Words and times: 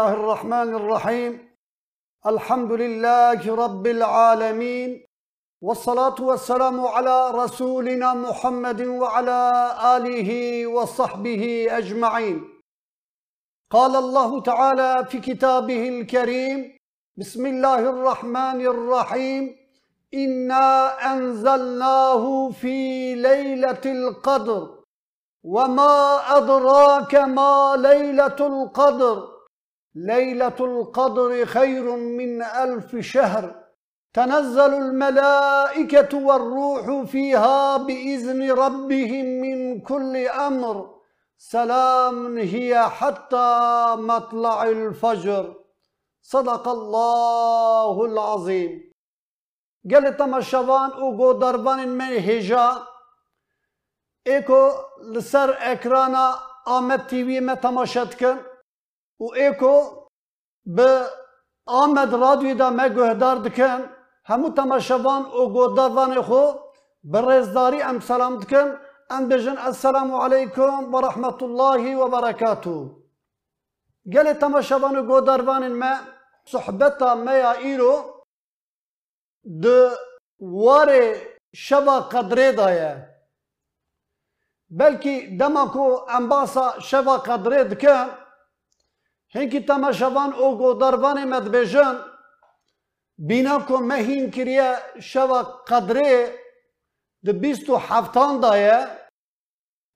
الله 0.00 0.12
الرحمن 0.12 0.74
الرحيم. 0.74 1.32
الحمد 2.26 2.72
لله 2.72 3.40
رب 3.64 3.86
العالمين 3.86 5.04
والصلاة 5.60 6.14
والسلام 6.20 6.80
على 6.80 7.30
رسولنا 7.30 8.14
محمد 8.14 8.80
وعلى 8.80 9.40
آله 9.96 10.30
وصحبه 10.66 11.66
أجمعين. 11.70 12.44
قال 13.70 13.96
الله 13.96 14.40
تعالى 14.42 15.04
في 15.10 15.20
كتابه 15.20 15.88
الكريم 15.88 16.76
بسم 17.16 17.46
الله 17.46 17.78
الرحمن 17.78 18.60
الرحيم. 18.60 19.56
إنا 20.14 20.68
أنزلناه 21.12 22.50
في 22.50 23.14
ليلة 23.14 23.84
القدر 23.84 24.80
وما 25.44 25.96
أدراك 26.36 27.14
ما 27.14 27.76
ليلة 27.76 28.38
القدر. 28.40 29.29
ليلة 29.94 30.58
القدر 30.60 31.46
خير 31.46 31.96
من 31.96 32.42
ألف 32.42 32.96
شهر. 32.96 33.54
تنزل 34.14 34.74
الملائكة 34.74 36.18
والروح 36.18 37.10
فيها 37.10 37.76
بإذن 37.76 38.52
ربهم 38.52 39.24
من 39.24 39.80
كل 39.80 40.16
أمر. 40.16 41.00
سلام 41.38 42.38
هي 42.38 42.88
حتى 42.88 43.48
مطلع 43.98 44.62
الفجر. 44.62 45.54
صدق 46.22 46.68
الله 46.68 48.04
العظيم. 48.04 48.92
قال 49.94 50.16
تماشوان 50.16 50.90
أو 50.90 51.32
قدربان 51.32 51.88
من 51.88 52.12
هجا. 52.18 52.86
ایکو 54.26 54.70
لسر 55.12 55.54
اکرانا 55.60 56.34
آمد 56.68 57.06
تیوی 57.06 57.40
ما 57.40 57.54
تماشات 57.54 58.14
کن. 58.14 58.49
و 59.20 59.24
ایکو 59.34 60.06
به 60.66 61.06
آمد 61.66 62.14
رادیو 62.14 62.54
دا 62.54 62.70
ما 62.70 62.88
دکن 62.88 63.80
همو 64.24 64.48
او 65.32 65.52
گوداروان 65.52 66.22
خو 66.22 66.42
برزداری 67.04 67.82
ام 67.82 68.00
سلام 68.00 68.36
دکن. 68.38 68.76
ام 69.10 69.28
بجن 69.28 69.58
السلام 69.58 70.14
علیکم 70.14 70.94
و 70.94 71.00
رحمت 71.00 71.42
الله 71.42 71.96
و 71.96 72.08
برکاته 72.08 72.90
گل 74.12 74.32
تماشوان 74.32 74.96
او 74.96 75.06
گوداروان 75.06 75.68
ما 75.68 75.92
صحبتا 76.44 77.14
ما 77.14 77.32
یا 77.32 77.52
ایرو 77.52 77.94
د 79.62 79.66
واره 80.40 81.04
شبا 81.54 82.00
قدره 82.00 82.52
دایه 82.52 82.92
بلکه 84.70 85.36
دما 85.40 85.64
کو 85.66 86.06
امباسا 86.08 86.80
شوا 86.80 87.16
قدره 87.16 87.64
دکن. 87.64 88.29
هنکی 89.34 89.60
تما 89.60 89.92
شوان 89.92 90.32
او 90.32 90.58
گوداروان 90.58 91.24
مدبجن 91.24 91.96
بینا 93.28 93.58
کو 93.58 93.76
مهین 93.90 94.30
کریه 94.30 94.68
شوا 95.00 95.42
قدره 95.42 96.32
د 97.26 97.28
بیستو 97.42 97.76
هفتان 97.76 98.40
دایه 98.40 98.78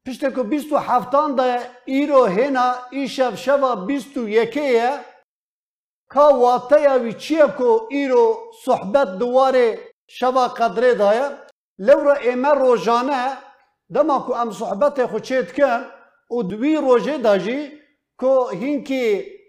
پشت 0.06 0.24
کو 0.34 0.42
بیستو 0.42 0.76
هفتان 0.76 1.36
دایه 1.36 1.60
ایرو 1.84 2.24
هنا 2.36 2.66
ایشف 2.90 3.34
شوا 3.44 3.74
بیستو 3.74 4.28
یکیه 4.28 4.90
کا 6.12 6.26
واته 6.42 6.98
وی 7.02 7.12
چیه 7.12 7.46
کو 7.56 7.88
ایرو 7.90 8.26
صحبت 8.64 9.08
دواره 9.18 9.78
شوا 10.18 10.48
قدره 10.48 10.94
دایه 10.94 11.26
لورا 11.78 12.14
ایمه 12.14 12.48
روزانه 12.48 13.36
دما 13.94 14.18
کو 14.18 14.34
ام 14.34 14.50
صحبت 14.50 15.06
خو 15.10 15.18
کن 15.56 15.84
او 16.30 16.42
دوی 16.42 16.76
روژه 16.76 17.18
داجی 17.18 17.83
کو 18.18 18.48
هینکی 18.48 19.04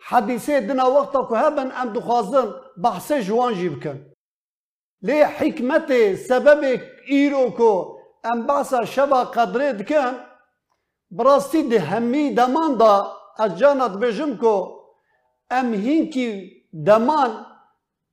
حدیثه 0.10 0.60
دنا 0.60 0.86
وقتا 0.92 1.22
کو 1.22 1.36
هبن 1.36 1.72
ام 1.82 1.94
دخوازن 1.94 2.48
بحث 2.84 3.12
جوان 3.28 3.54
جی 3.54 3.70
بکن 3.70 3.98
لی 5.08 5.24
حکمت 5.38 5.92
سبب 6.28 6.64
ایرو 7.08 7.50
کو 7.58 7.72
ام 8.32 8.46
بحثا 8.48 8.86
شبا 8.86 9.24
قدره 9.24 9.74
دکن 9.74 10.16
براستی 11.12 11.62
ده 11.70 11.80
همی 11.80 12.34
دمان 12.36 12.78
دا 12.78 12.94
از 13.40 13.58
جانت 13.60 13.92
بجم 13.92 14.38
کو 14.38 14.56
ام 15.52 15.74
هینکی 15.74 16.30
دمان 16.86 17.46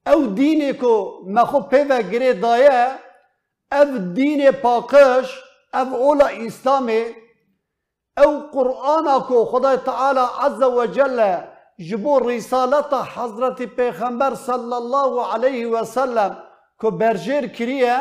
او 0.07 0.27
دینه 0.27 0.73
کو 0.73 1.23
مخو 1.27 1.61
پیوه 1.61 2.03
گره 2.03 2.33
دایه 2.33 2.99
او 3.73 3.99
دین 4.15 4.51
پاکش 4.51 5.29
او 5.75 5.95
اولا 5.95 6.27
اسلامي 6.27 7.05
او 8.19 8.41
قرآن 8.53 9.21
کو 9.29 9.45
خدای 9.45 9.77
تعالی 9.77 10.21
عز 10.41 10.63
وجل 10.63 11.37
جبور 11.79 12.23
رسالت 12.23 12.95
حضرت 12.95 13.63
پیغمبر 13.63 14.35
صلی 14.35 14.73
الله 14.73 15.27
علیه 15.27 15.67
و 15.67 15.85
سلم 15.85 16.37
کو 16.79 16.91
برجر 16.91 17.47
کریه 17.47 17.97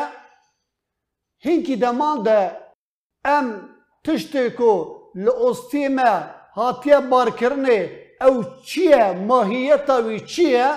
هینکی 1.38 1.76
دمان 1.76 2.22
ده 2.22 2.56
ام 3.24 3.68
تشتی 4.04 4.50
کو 4.50 4.72
لأستیمه 5.14 6.12
هاتیه 6.56 7.00
بار 7.00 7.30
کرنه 7.30 7.90
او 8.20 8.44
چیه 8.64 9.12
ماهیتا 9.12 10.02
وی 10.02 10.20
چیه 10.20 10.68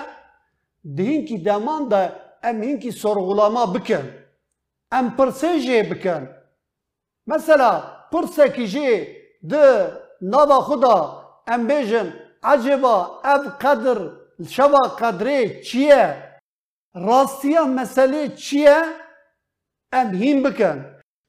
ده 0.96 1.02
هینکی 1.02 1.38
دمان 1.38 1.88
ده 1.88 2.02
ام 2.42 2.62
هینکی 2.62 2.90
سرغلاما 2.90 3.66
بکن 3.66 4.06
ام 4.92 5.10
پرسیجه 5.16 5.82
بکن 5.82 6.28
مثلا 7.26 7.96
پرسکی 8.12 8.66
جی 8.66 9.16
ده 9.50 9.92
ناوا 10.20 10.60
خدا 10.60 10.96
ام 11.48 11.66
بیجن 11.66 12.08
عجبا 12.42 13.20
اف 13.24 13.44
قدر 13.60 13.98
شوا 14.48 14.82
قدره 15.00 15.62
چیه 15.62 16.02
راستیا 16.94 17.64
مسئله 17.64 18.28
چیه 18.28 18.82
ام 19.92 20.14
هیم 20.14 20.42
بکن 20.42 20.78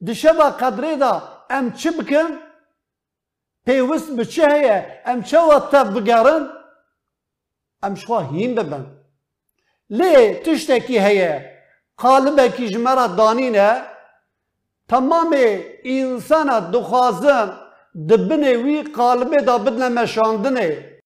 ده 0.06 0.14
شوا 0.14 0.50
قدره 0.50 0.96
دا 0.96 1.14
ام 1.50 1.72
چی 1.72 1.90
بکن 1.90 2.32
پیوست 3.66 4.12
بچه 4.18 4.46
هیه 4.54 5.02
ام 5.06 5.24
چوا 5.24 5.60
تف 5.60 5.88
بگرن 5.96 6.44
ام 7.84 7.96
شوا 7.96 8.20
هیم 8.20 8.56
ببن 8.56 8.86
لی 9.90 10.34
تشتکی 10.34 11.00
هیه 11.00 11.58
قالبه 11.98 12.50
کی 12.50 12.68
جمرا 12.70 13.08
دانینه 13.08 13.82
تمام 14.90 15.36
انسان 15.84 16.72
دخوازن 16.72 17.67
دبنه 17.98 18.54
وی 18.64 18.84
قالبه 18.84 19.38
دا 19.38 19.58
بدن 19.58 19.92
مشاندنه 19.92 21.00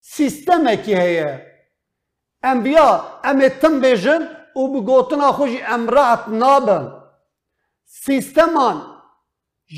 سیستمه 0.00 0.76
کی 0.76 0.94
هیه 0.94 1.30
انبیا 2.42 2.88
ام 3.24 3.48
تم 3.48 3.80
بیجن 3.80 4.22
و 4.56 4.68
بگوتنا 4.68 5.32
خوشی 5.32 5.62
امرات 5.62 6.28
نابن 6.28 6.84
سیستمان 7.84 8.82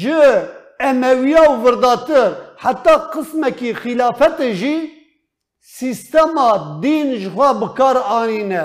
جه 0.00 0.48
امویا 0.80 1.50
و 1.50 1.54
ورداتر 1.62 2.32
حتی 2.58 2.90
قسمه 2.90 3.50
کی 3.50 3.74
خلافت 3.74 4.42
جی 4.42 4.92
سیستما 5.60 6.80
دین 6.82 7.18
جخوا 7.18 7.52
بکار 7.52 7.96
آنینه 7.96 8.64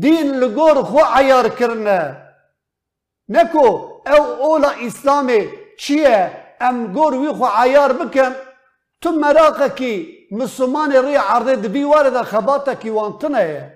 دین 0.00 0.34
لگور 0.40 0.82
خو 0.82 0.98
عیار 0.98 1.48
کرنه 1.48 2.00
نکو 3.28 3.66
او 4.06 4.22
اولا 4.46 4.70
اسلامی 4.70 5.40
چیه 5.40 5.63
ام 6.60 6.92
گور 6.92 7.14
وی 7.14 7.32
خو 7.38 7.46
عیار 7.46 7.92
بکن 7.92 8.34
تو 9.00 9.12
مراقه 9.12 9.68
کی 9.68 10.26
مسلمان 10.30 10.92
ری 10.92 11.14
عرضه 11.14 11.56
دبی 11.56 11.84
کی 12.80 12.90
وانتنه 12.90 13.72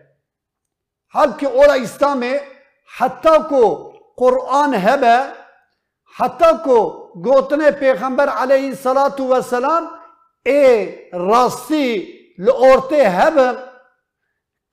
حال 1.12 1.32
که 1.40 1.46
اولا 1.46 1.72
اسلامی 1.72 2.34
حتی 2.96 3.38
کو 3.48 3.92
قرآن 4.16 4.74
هبه 4.74 5.22
حتی 6.16 6.50
کو 6.64 6.78
گوتنه 7.24 7.70
پیغمبر 7.70 8.28
علیه 8.28 8.68
الصلاة 8.68 9.20
والسلام 9.20 9.90
ای 10.46 10.94
راستی 11.12 12.14
لورته 12.38 12.96
هبه 12.96 13.58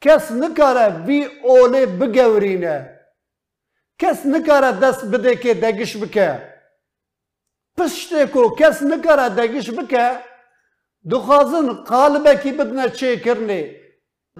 کس 0.01 0.31
نکاره 0.31 0.87
وی 1.05 1.27
اوله 1.43 1.85
بگورینه 1.85 2.99
کس 3.99 4.25
نکاره 4.25 4.71
دست 4.71 5.05
بده 5.05 5.35
که 5.35 5.53
دگش 5.53 5.97
بکه 7.77 7.83
پشته 7.83 8.25
کو 8.25 8.55
کس 8.55 8.83
نکاره 8.83 9.29
دگش 9.29 9.69
بکه 9.71 10.19
دخوازن 11.11 11.73
قالبه 11.73 12.35
کی 12.35 12.51
بدنه 12.51 12.89
چه 12.89 13.17
کرنه 13.17 13.75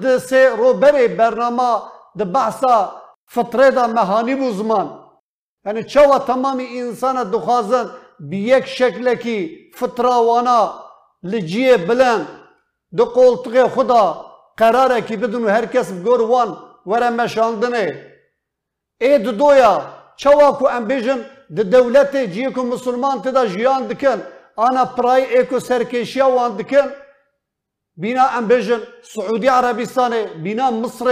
ده 0.01 0.17
سه 0.17 0.55
رو 0.55 0.73
بره 0.73 1.07
برنامه 1.07 1.81
ده 2.17 2.25
بحثا 2.25 3.01
فطره 3.27 3.71
ده 3.71 3.87
مهانی 3.87 4.35
بو 4.35 4.51
زمان. 4.51 4.87
یعنی 5.65 5.83
چوا 5.83 6.19
تمامی 6.19 6.79
انسان 6.79 7.31
دخوازن 7.31 7.89
بی 8.19 8.37
یک 8.37 8.65
شکل 8.65 9.15
کی 9.15 9.71
فطراوانا 9.75 10.73
لجیه 11.23 11.77
بلند 11.77 12.27
دو 12.97 13.05
قولتغه 13.05 13.67
خدا 13.67 14.25
قراره 14.57 15.01
کی 15.01 15.17
بدون 15.17 15.49
هر 15.49 15.65
کس 15.65 15.91
بگور 15.91 16.21
وان 16.21 16.57
وره 16.85 17.09
مشاندنه 17.09 18.11
ای 19.01 19.19
دو 19.19 19.31
دویا 19.31 19.81
چوا 20.17 20.51
کو 20.51 20.67
د 21.50 21.71
دولت 21.71 22.15
جی 22.33 22.45
کو 22.56 22.63
مسلمان 22.63 23.21
ته 23.21 23.45
جیان 23.53 23.89
دکن 23.89 24.21
انا 24.68 24.83
پرای 24.97 25.38
اکو 25.38 25.59
سرکشیا 25.59 26.27
وان 26.36 26.57
دکن 26.57 26.88
بنا 28.01 28.25
امبیشن 28.38 28.80
سعودی 29.13 29.47
عربستان 29.47 30.13
بنا 30.44 30.69
مصر 30.71 31.07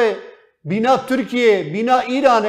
بنا 0.70 0.96
ترکیه 0.98 1.64
بنا 1.74 2.00
ایران 2.00 2.46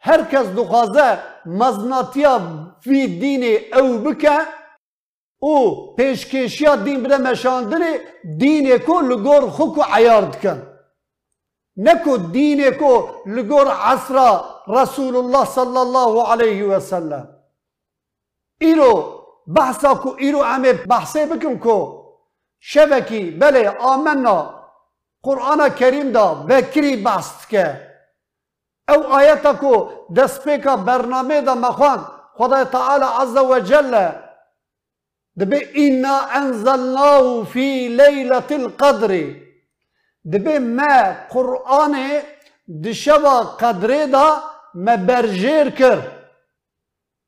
هر 0.00 0.20
کس 0.32 0.46
دخوازه 0.56 1.18
مزناتیا 1.46 2.38
فی 2.84 3.06
دین 3.20 3.44
او 3.74 3.98
بکه 3.98 4.38
او 5.38 5.54
پیشکشیا 5.96 6.74
دین 6.76 7.02
بده 7.02 7.18
مشاندنه 7.18 7.90
دین 8.40 8.78
کو 8.78 9.00
لگور 9.00 9.42
خوک 9.56 9.78
عیار 9.92 10.22
دکن 10.22 10.62
نکو 11.76 12.16
دین 12.16 12.70
کو 12.70 12.92
لگور 13.26 13.66
عصره 13.66 14.30
رسول 14.68 15.16
الله 15.16 15.44
صلى 15.44 15.80
الله 15.82 16.32
عليه 16.32 16.78
سلم 16.78 17.24
ایرو 18.60 18.92
بحثا 19.46 19.92
کو 20.02 20.14
ایرو 20.18 20.42
عمه 20.42 20.72
بحثی 20.88 21.24
بکن 21.26 21.58
کو 21.58 21.76
شبکی 22.60 23.30
بله 23.30 23.68
آمنا 23.92 24.34
قرآن 25.22 25.60
کریم 25.78 26.12
دا 26.12 26.34
بکری 26.34 26.96
بحث 26.96 27.46
که 27.46 27.90
او 28.88 29.02
آیتا 29.14 29.52
کو 29.52 29.88
دسپیکا 30.16 30.76
برنامه 30.76 31.40
دا 31.40 31.54
مخوان 31.54 32.04
خدا 32.36 32.64
تعالی 32.64 33.04
عز 33.04 33.36
و 33.36 33.58
جل 33.58 34.08
دبی 35.40 35.56
اینا 35.56 36.18
انزلناه 36.34 37.44
فی 37.52 37.88
لیلت 37.88 38.52
القدر 38.52 39.12
دبی 40.32 40.58
ما 40.58 41.16
قرآن 41.30 41.96
دشوا 42.84 43.42
قدره 43.42 44.06
دا 44.06 44.49
ما 44.74 44.94
برجير 44.94 45.68
كر. 45.68 46.02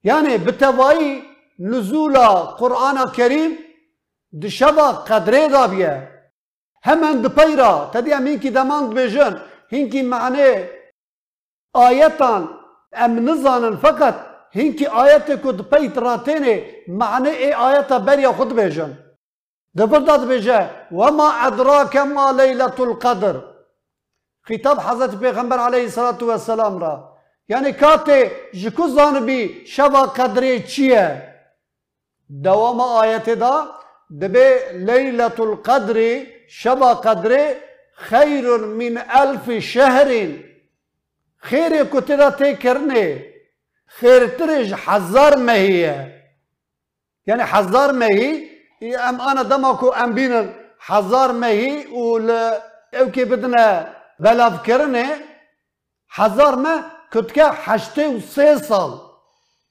يعني 0.04 0.38
بتوائي 0.38 1.22
نزول 1.60 2.16
قرآن 2.60 2.98
الكريم 2.98 3.58
دشبا 4.32 4.88
قدره 4.90 5.46
دابية. 5.46 6.08
همان 6.84 7.22
دبيرا 7.22 7.90
تدي 7.94 8.14
هم 8.14 8.38
كي 8.38 8.48
دمان 8.48 8.94
بیجن 8.94 9.38
هنكي 9.72 10.02
معنی 10.02 10.66
آياتا 11.76 12.48
أم 12.94 13.30
نزانن 13.30 13.76
فقط. 13.76 14.14
هنكي 14.56 14.86
آیت 14.86 15.42
کو 15.42 15.52
دپی 15.52 15.88
تراتینه 15.88 16.64
معنی 16.88 17.30
ای 17.30 17.52
آیت 17.52 17.92
بریا 17.92 18.32
خود 18.32 18.56
بیجن 18.56 18.94
دبرداد 19.74 20.28
بیجه 20.28 20.70
وما 20.92 21.28
أدراك 21.46 21.96
ما 21.96 22.32
ليلة 22.32 22.76
القدر. 22.78 23.52
خطاب 24.44 24.80
حضرت 24.80 25.14
پیغمبر 25.14 25.58
عليه 25.58 25.84
الصلاة 25.84 26.18
والسلام 26.22 26.78
را. 26.78 27.11
Vesselam 27.48 27.64
ra. 27.64 27.68
Yani 27.68 27.70
katê 27.70 28.32
ji 28.52 28.74
ku 28.74 28.88
zanibî 28.88 29.66
şeva 29.66 30.02
qedrê 30.02 30.66
çi 30.66 30.82
ye? 30.82 31.32
Dewama 32.30 32.84
ayetê 32.84 33.40
da 33.40 33.82
dibe 34.20 34.72
leyletul 34.86 35.62
qedrê 35.62 36.26
şeva 36.48 36.92
qedrê 36.92 37.58
xeyrun 38.10 38.68
min 38.68 38.96
elfi 38.96 39.62
şehrin 39.62 40.46
خیرê 41.42 41.90
ku 41.90 41.98
tê 41.98 42.18
da 42.18 42.28
tê 42.28 42.58
kirinê 42.58 43.32
xêrtirê 44.00 44.64
ji 44.64 44.74
hezar 44.74 45.36
mehî 45.36 45.72
ye 45.72 46.22
yani 47.26 47.42
hezar 47.42 47.90
mehî 47.90 48.52
em 48.80 49.20
ana 49.20 49.50
dema 49.50 49.76
ku 49.76 49.94
em 49.94 50.16
bînin 50.16 50.50
کتکه 57.12 57.44
هشته 57.44 58.16
و 58.16 58.20
سه 58.20 58.58
سال 58.58 59.00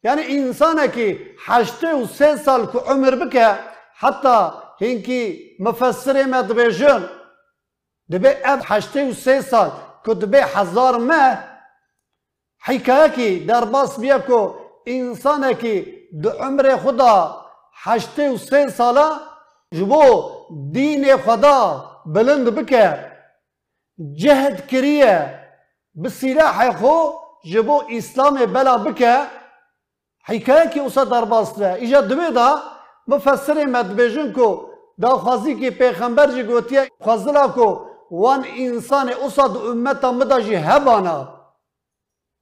یعنی 0.04 0.22
انسان 0.38 0.92
که 0.92 1.20
هشته 1.46 1.94
و 1.94 2.08
سه 2.08 2.36
سال 2.38 2.72
که 2.72 2.78
عمر 2.78 3.16
بکه 3.16 3.60
حتی 3.96 4.50
هنکی 4.82 5.56
مفسره 5.60 6.26
ما 6.26 6.42
دبیشون 6.42 7.10
دبی 8.12 8.28
اف 8.28 8.72
هشته 8.72 9.10
و 9.10 9.14
سه 9.14 9.42
سال 9.42 9.72
که 10.06 10.14
دبی 10.14 10.38
هزار 10.38 10.98
مه 10.98 11.44
حکایه 12.64 13.10
که 13.10 13.46
در 13.46 13.66
باس 13.66 14.00
بیا 14.00 14.20
که 14.20 14.54
انسان 14.86 15.54
که 15.54 15.86
دو 16.22 16.30
عمر 16.30 16.78
خدا 16.78 17.46
هشته 17.84 18.32
و 18.32 18.38
سه 18.38 18.70
سالا 18.70 19.20
جبو 19.74 20.32
دین 20.72 21.18
خدا 21.18 21.86
بلند 22.06 22.46
بکه 22.56 23.12
جهد 24.14 24.68
کریه 24.68 25.40
بسیله 26.04 26.44
حیخو 26.48 27.21
جبو 27.44 27.84
اسلام 27.90 28.46
بلا 28.46 28.78
بکه 28.78 29.28
حکایکی 30.28 30.80
اوسا 30.80 31.04
در 31.04 31.26
باس 31.26 31.60
ده 31.60 31.74
ایجا 31.74 32.02
دوی 32.02 32.32
دا 32.32 32.62
مفسر 33.08 33.66
مدبیجن 33.66 34.32
کو 34.34 34.70
دا 35.02 35.10
خوازی 35.10 35.56
که 35.56 35.72
پیغمبر 35.72 36.32
جی 36.32 36.44
گوتیه 36.44 36.90
خوازلا 37.00 37.48
کو 37.48 37.86
وان 38.12 38.46
انسان 38.58 39.10
اوسا 39.10 39.48
دو 39.48 39.60
امتا 39.72 40.12
مدا 40.12 40.40
جی 40.40 40.56
هبانا 40.56 41.18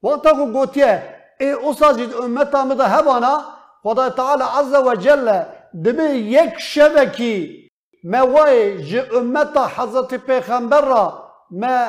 وقتا 0.04 0.32
کو 0.34 0.46
گوتیه 0.46 1.16
ای 1.40 1.52
اوسا 1.52 1.94
جید 1.94 2.14
امتا 2.14 2.66
مدا 2.66 2.84
هبانا 2.84 3.42
خدا 3.84 4.10
تعالی 4.10 4.44
عز 4.44 4.74
و 4.74 4.96
جل 4.96 5.44
دبی 5.86 6.04
یک 6.04 6.60
شبکی 6.60 7.70
ما 8.04 8.28
وای 8.28 8.84
جی 8.84 9.00
امتا 9.00 9.68
حضرت 9.68 10.14
پیغمبر 10.14 10.82
را 10.82 11.32
ما 11.52 11.86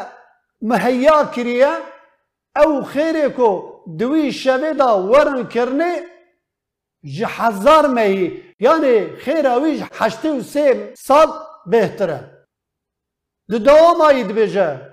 مهیا 0.62 1.24
کریه 1.24 1.72
أو 2.56 2.82
خيري 2.82 3.28
كو 3.28 3.82
دوي 3.86 4.32
شبيدا 4.32 4.90
ورن 4.90 5.46
كرني 5.48 5.92
جي 7.04 7.26
حزار 7.26 7.88
مهي 7.88 8.32
يعني 8.60 9.16
خير 9.16 9.54
اوي 9.54 9.82
حشتو 9.84 10.40
سيم 10.40 10.94
سال 10.94 11.28
بهتره 11.66 12.30
دو 13.48 13.56
دوام 13.56 14.02
ايد 14.02 14.32
بيجه 14.32 14.90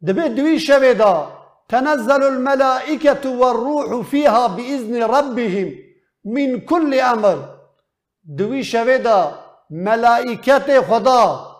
دبي 0.00 0.28
دوي 0.28 0.58
شبيدا 0.58 1.44
تنزل 1.68 2.22
الملائكة 2.22 3.30
والروح 3.30 4.06
فيها 4.10 4.46
بإذن 4.46 5.02
ربهم 5.02 5.74
من 6.24 6.60
كل 6.60 6.94
أمر 7.00 7.58
دوي 8.24 8.62
شبيدا 8.62 9.44
ملائكة 9.70 10.82
خدا 10.82 11.54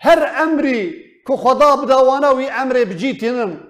هر 0.00 0.26
أمري 0.26 1.02
كو 1.26 1.36
خدا 1.36 1.74
بدوانا 1.74 2.30
وي 2.30 2.50
أمري 2.50 2.84
بجيتنن 2.84 3.60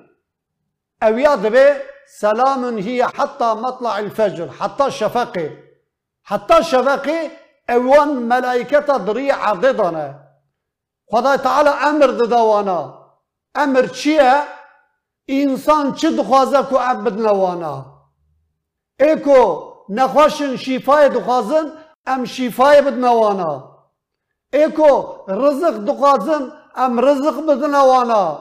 أويا 1.02 1.34
دبي 1.34 1.74
سلام 2.18 2.78
هي 2.78 3.06
حتى 3.06 3.54
مطلع 3.54 3.98
الفجر 3.98 4.50
حتى 4.50 4.86
الشفقي 4.86 5.50
حتى 6.24 6.58
الشفقي 6.58 7.30
اوان 7.70 8.08
ملائكة 8.08 8.96
ضريع 8.96 9.52
ضدنا 9.52 10.22
خدا 11.12 11.36
تعالى 11.36 11.70
امر 11.70 12.10
دوانا 12.10 13.08
امر 13.56 13.86
چیه 13.86 14.44
انسان 15.30 15.94
چه 15.94 16.10
دخوازه 16.10 16.62
کو 16.62 16.78
عبد 16.78 17.20
نوانا 17.20 17.91
ایکو 19.00 19.72
نخواشن 19.88 20.56
شفای 20.56 21.08
دخوازن 21.08 21.72
ام 22.06 22.24
شفای 22.24 22.82
بدنوانا 22.82 23.52
ایکو 24.52 24.92
رزق 25.28 25.84
دخوازن 25.84 26.52
ام 26.76 27.00
رزق 27.00 27.36
بدنوانا 27.46 28.38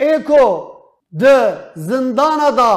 ایکو 0.00 0.70
د 1.20 1.24
زندان 1.76 2.40
دا 2.56 2.74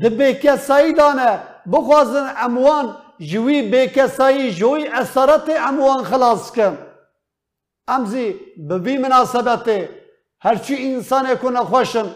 د 0.00 0.04
بێکەسایی 0.18 0.96
دانە 0.98 1.32
بخوازن 1.72 2.26
ئەموان 2.40 2.86
ژوی 3.30 3.60
بێکەسایی 3.72 4.52
ژۆی 4.58 4.90
ئەسەرەتێ 4.94 5.56
ئەموان 5.64 6.00
خلاصکەم 6.10 6.74
ئەمزی 7.90 8.28
ببی 8.68 8.96
مناسبەتێ 9.04 9.80
هەرچی 10.44 10.76
ئینسانێک 10.84 11.40
و 11.44 11.54
نەخۆشن 11.56 12.06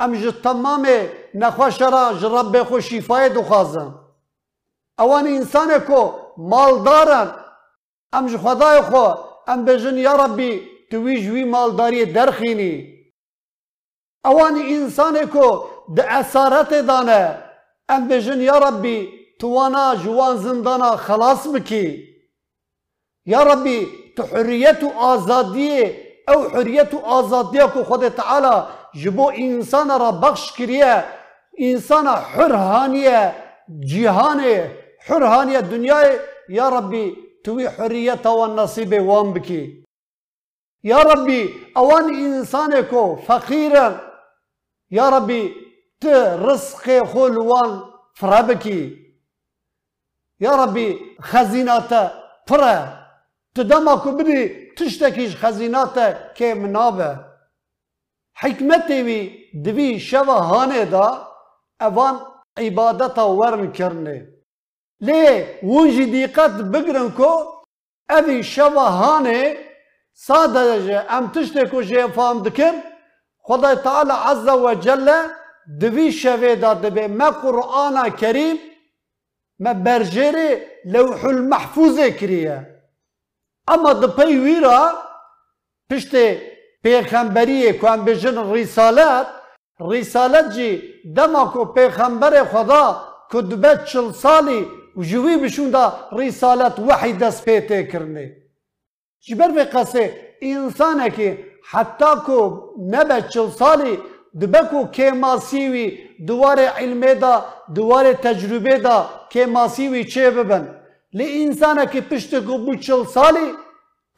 ئەم 0.00 0.12
ji 0.20 0.30
تەمامێ 0.44 0.98
نەخۆشەرا 1.40 2.04
ji 2.18 2.26
ڕەبێ 2.34 2.62
خۆ 2.68 2.78
شیفاە 2.88 3.28
دخوازن 3.36 3.88
ئەوان 4.98 5.26
ئینسانێک 5.34 5.82
کۆ 5.88 6.02
ماڵدارن 6.50 7.28
ئەم 8.14 8.24
ji 8.30 8.38
خدای 8.44 8.80
خۆ 8.88 9.06
ئەم 9.48 9.60
بێژن 9.66 9.96
یا 10.06 10.14
ڕەبی 10.20 10.52
توی 10.90 11.16
ژوی 11.24 11.44
ماڵداریە 11.52 12.06
دەرخینی 12.16 12.74
اوانی 14.28 14.62
انسان 14.76 15.16
کو 15.34 15.46
د 15.96 15.98
اسارت 16.20 16.72
دانه 16.88 17.22
ام 17.88 18.08
بجن 18.08 18.40
یا 18.40 18.58
ربی 18.58 18.98
توانا 19.40 19.94
جوان 19.94 20.36
زندانا 20.36 20.96
خلاص 20.96 21.46
بکی 21.46 21.86
ربی 23.28 23.88
تو 24.16 24.22
حریت 24.22 24.82
و 24.84 24.88
آزادی 24.98 25.92
او 26.28 26.42
حریت 26.54 26.94
و 26.94 26.98
آزادی 28.96 29.10
کو 29.10 29.22
خود 29.22 29.32
تعالی 29.32 29.32
جبو 29.32 29.32
انسان 29.34 30.00
را 30.00 30.12
بخش 30.12 30.52
کریه 30.52 31.04
انسان 31.58 32.06
حرهانیه 32.06 33.34
جهان 33.80 34.42
حرهانیه 35.00 35.60
دنیای 35.60 36.18
یا 36.48 36.68
ربی 36.68 37.16
توی 37.44 37.66
حریت 37.66 38.26
و 38.26 38.46
نصیب 38.46 38.92
وان 38.92 39.32
بکی 39.32 39.84
یا 40.82 41.02
ربی 41.02 41.48
اوان 41.76 42.04
انسان 42.04 42.82
کو 42.82 43.16
فقیرن 43.16 44.00
یا 44.90 45.08
ربی 45.08 45.54
ت 46.00 46.06
رزق 46.06 47.04
خلوان 47.04 47.82
فرابکی 48.14 49.06
یا 50.40 50.64
ربی 50.64 50.98
خزینات 51.22 52.12
پره 52.46 52.98
تدما 53.54 53.96
کو 53.96 54.12
بدی 54.12 54.72
تشتکیش 54.78 55.36
خزینات 55.36 56.16
که 56.34 56.54
منابه 56.54 57.25
حکمت 58.42 58.90
وی 58.90 59.20
دوی 59.64 60.00
شوا 60.00 60.38
هانه 60.50 60.84
دا 60.84 61.06
اوان 61.80 62.14
عبادتا 62.56 63.24
ورم 63.38 63.72
کرنه. 63.72 64.28
لی 65.00 65.44
ونجی 65.62 66.06
دیقت 66.06 66.50
بگرن 66.72 67.08
کو 67.18 67.32
اوی 68.10 68.42
شوا 68.42 68.88
هانه 69.00 69.56
ساده 70.14 71.06
ام 71.16 71.28
تشته 71.34 71.64
کو 71.70 71.82
جه 71.82 72.06
فهم 72.06 72.42
دکن 72.42 72.74
خدای 73.38 73.76
تعالی 73.76 74.12
عز 74.12 74.48
و 74.48 74.74
جل 74.74 75.08
دوی 75.80 76.12
شوه 76.12 76.54
دا 76.54 76.74
دبه 76.74 77.08
ما 77.08 77.30
قرآن 77.30 78.10
کریم 78.10 78.56
ما 79.58 79.74
برجره 79.74 80.66
لوح 80.84 81.24
المحفوظ 81.24 82.00
کریه. 82.00 82.82
اما 83.68 83.92
دپی 83.92 84.36
ویرا 84.36 84.92
پشته 85.90 86.55
پیغمبری 86.86 87.68
هم 87.68 88.04
بجن 88.04 88.36
رسالت 88.54 89.26
رسالت 89.80 90.46
جی 90.54 90.70
دما 91.16 91.44
کو 91.52 91.64
پیغمبر 91.64 92.44
خدا 92.44 92.82
که 93.30 93.38
دبه 93.50 93.72
چل 93.90 94.12
سالی 94.12 94.60
و 94.96 95.02
جوی 95.02 95.36
بشون 95.36 95.70
دا 95.70 95.86
رسالت 96.12 96.78
وحی 96.78 97.12
دست 97.12 97.44
پیته 97.44 97.84
کرنه. 97.84 98.26
جبر 99.20 99.50
به 99.56 99.64
قصه 99.64 100.04
انسانه 100.42 101.10
که 101.10 101.28
حتی 101.70 102.12
که 102.26 102.38
نبه 102.94 103.22
چل 103.32 103.48
سالی 103.60 103.98
دبه 104.40 104.62
کو 104.70 104.88
که 104.96 105.06
ماسیوی 105.12 105.86
دوار 106.26 106.58
علمه 106.60 107.14
دا 107.14 107.44
دوار 107.74 108.12
تجربه 108.12 108.78
دا 108.78 108.98
که 109.30 109.46
ماسیوی 109.46 110.04
چه 110.04 110.30
ببن؟ 110.30 110.64
لی 111.12 111.44
انسانه 111.44 111.86
که 111.86 112.00
پشت 112.00 112.32
کو 112.46 112.58
بو 112.58 112.74
چل 112.76 113.04
سالی 113.04 113.48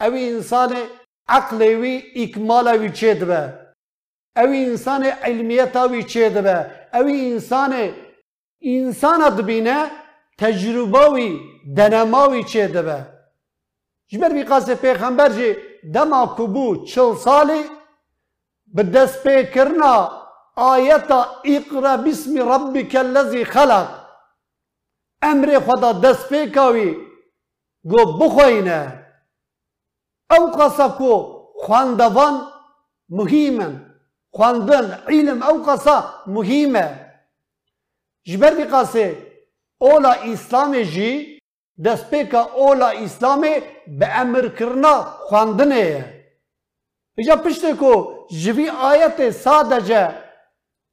اوی 0.01 0.29
انسانه 0.33 0.81
عقل 1.29 1.61
وی 1.61 2.03
اکمال 2.15 2.67
وی 2.67 2.89
چه 2.89 3.13
دبه 3.13 3.41
اوی 4.35 4.65
انسان 4.65 5.03
علمیت 5.03 5.75
وی 5.75 6.03
چه 6.03 6.29
دبه 6.29 6.57
اوی 6.93 7.31
انسان 7.31 7.73
انسان 8.61 9.21
دبینه 9.37 9.79
تجربه 10.37 11.03
وی 11.13 11.39
دنماوی 11.77 12.43
چه 12.43 12.67
دبه 12.67 12.99
جبر 14.11 14.29
بی 14.29 14.43
قاسه 14.43 14.75
پیغمبر 14.75 15.29
جی 15.29 15.55
دما 15.93 16.35
کبو 16.37 16.85
چل 16.85 17.15
سالی 17.15 17.63
به 18.67 18.83
دست 18.83 19.23
پیکرنا 19.23 20.11
آیتا 20.55 21.25
اقرا 21.45 21.97
بسم 21.97 22.33
ربک 22.51 22.95
الذی 22.95 23.45
خلق 23.45 23.87
امر 25.21 25.59
خدا 25.59 25.93
دست 25.93 26.29
پیکاوی 26.29 26.95
گو 27.83 28.17
بخوینه 28.19 29.08
او 30.31 30.51
قصه 30.51 30.87
کو 30.97 31.13
خواندوان 31.55 32.35
مهمن 33.09 33.73
خواندن 34.31 35.03
علم 35.07 35.43
او 35.43 35.63
قصه 35.63 36.03
مهمه 36.27 36.85
جبر 38.23 38.53
بی 38.53 38.63
قصه 38.63 39.17
اولا 39.77 40.11
اسلام 40.11 40.81
جی 40.81 41.39
دست 41.85 42.09
پیکا 42.09 42.41
اولا 42.41 42.87
اسلام 42.87 43.41
به 43.99 44.19
امر 44.21 44.47
کرنا 44.47 44.95
خواندنه 45.01 46.15
اجا 47.17 47.35
پشته 47.35 47.73
کو 47.73 47.93
جوی 48.43 48.69
آیت 48.69 49.29
ساده 49.29 50.15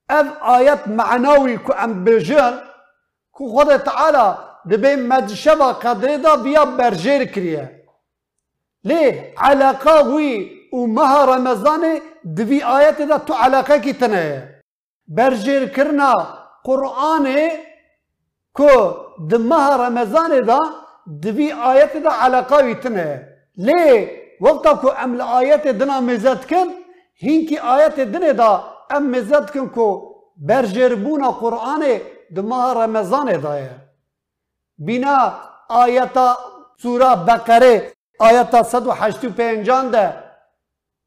اف 0.09 0.27
آیت 0.41 0.87
معناوی 0.87 1.57
کو 1.57 1.73
ام 1.77 2.03
بجن 2.03 2.59
کو 3.31 3.47
خود 3.47 3.77
تعالی 3.77 4.37
دبی 4.69 4.95
مدشبه 4.95 5.73
قدره 5.73 6.17
دا 6.17 6.35
بیا 6.35 6.65
برجر 6.65 7.25
کریه 7.25 7.76
ليه 8.89 9.33
علاقه 9.37 9.95
وي 10.13 10.31
ومها 10.73 11.25
رمضان 11.25 11.83
دوی 12.23 12.59
آيات 12.63 13.01
دا 13.01 13.17
تو 13.17 13.33
علاقه 13.33 13.77
کی 13.85 13.93
تنه 13.93 14.23
برجر 15.07 15.65
کرنا 15.75 16.13
قرآن 16.63 17.27
کو 18.59 18.69
دمها 19.31 19.87
رمضان 19.87 20.31
دا 20.49 20.59
دوی 21.25 21.47
آيات 21.71 21.97
دا 21.97 22.09
علاقه 22.09 22.63
وي 22.65 22.73
تنه 22.73 23.23
ليه 23.57 24.07
وقتا 24.41 24.73
کو 24.73 24.89
عمل 24.89 25.21
آيات 25.21 25.67
دنا 25.67 25.99
مزد 25.99 26.45
کن 26.49 26.67
هینکی 27.23 27.57
آيات 27.75 27.99
دنه 27.99 28.31
دا 28.31 28.51
ام 28.97 29.11
مزد 29.11 29.49
کن 29.53 29.67
کو 29.67 29.87
برجر 30.37 30.95
بونا 30.95 31.29
قرآن 31.29 31.83
دمها 32.31 32.73
رمضان 32.85 33.41
دا 33.41 33.69
بنا 34.77 35.17
آيات 35.71 36.17
سوره 36.83 37.13
بقره 37.13 37.96
آیت 38.19 38.61
185 38.61 39.69
ده. 39.91 40.27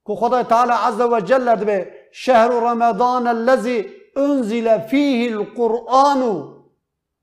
که 0.06 0.14
خدای 0.14 0.42
تعالی 0.44 0.72
عز 0.72 1.00
و 1.00 1.20
جل 1.20 1.54
به 1.54 1.92
شهر 2.12 2.48
رمضان 2.48 3.26
الذي 3.26 3.86
انزل 4.16 4.78
فيه 4.78 5.36
القرآن. 5.36 6.52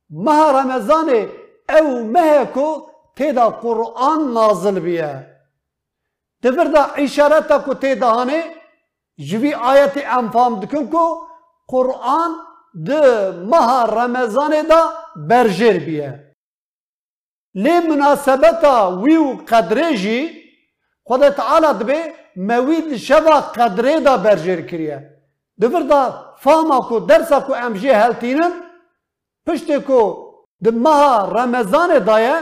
ماه 0.10 0.62
رمضان 0.62 1.30
او 1.70 2.04
ماه 2.04 2.46
کو 2.46 2.88
تیدا 3.16 3.50
قرآن 3.50 4.34
نازل 4.34 4.80
بیه. 4.80 5.38
دبر 6.44 6.64
دا 6.64 6.84
اشارتا 6.84 7.60
کو 7.60 7.74
تیدا 7.74 8.12
هانه 8.12 8.44
جوی 9.18 9.54
آیت 9.54 9.98
انفام 9.98 10.60
دکن 10.60 10.88
کو 10.88 11.28
قرآن 11.68 12.32
ده 12.86 13.32
ماه 13.32 13.86
رمضان 13.86 14.62
دا 14.70 14.94
برجر 15.16 15.80
بیه. 15.80 16.27
لی 17.64 17.76
مناسبتا 17.90 18.76
ویو 19.04 19.26
قدره 19.52 19.90
جی 20.04 20.20
خدا 21.08 21.30
تعالی 21.30 21.72
دبه 21.80 22.00
موید 22.50 22.90
شبا 23.08 23.38
قدره 23.58 24.00
دا 24.00 24.18
برجر 24.26 24.62
کریه 24.70 25.00
دبر 25.62 25.82
دا 25.92 26.02
فاما 26.44 26.80
کو 26.90 27.00
درسا 27.00 27.40
کو 27.40 27.54
امجی 27.66 27.90
هلتینن 27.90 28.54
پشت 29.46 29.70
کو 29.88 30.02
د 30.64 30.68
ماه 30.84 31.30
رمضان 31.38 31.92
دایه 32.10 32.36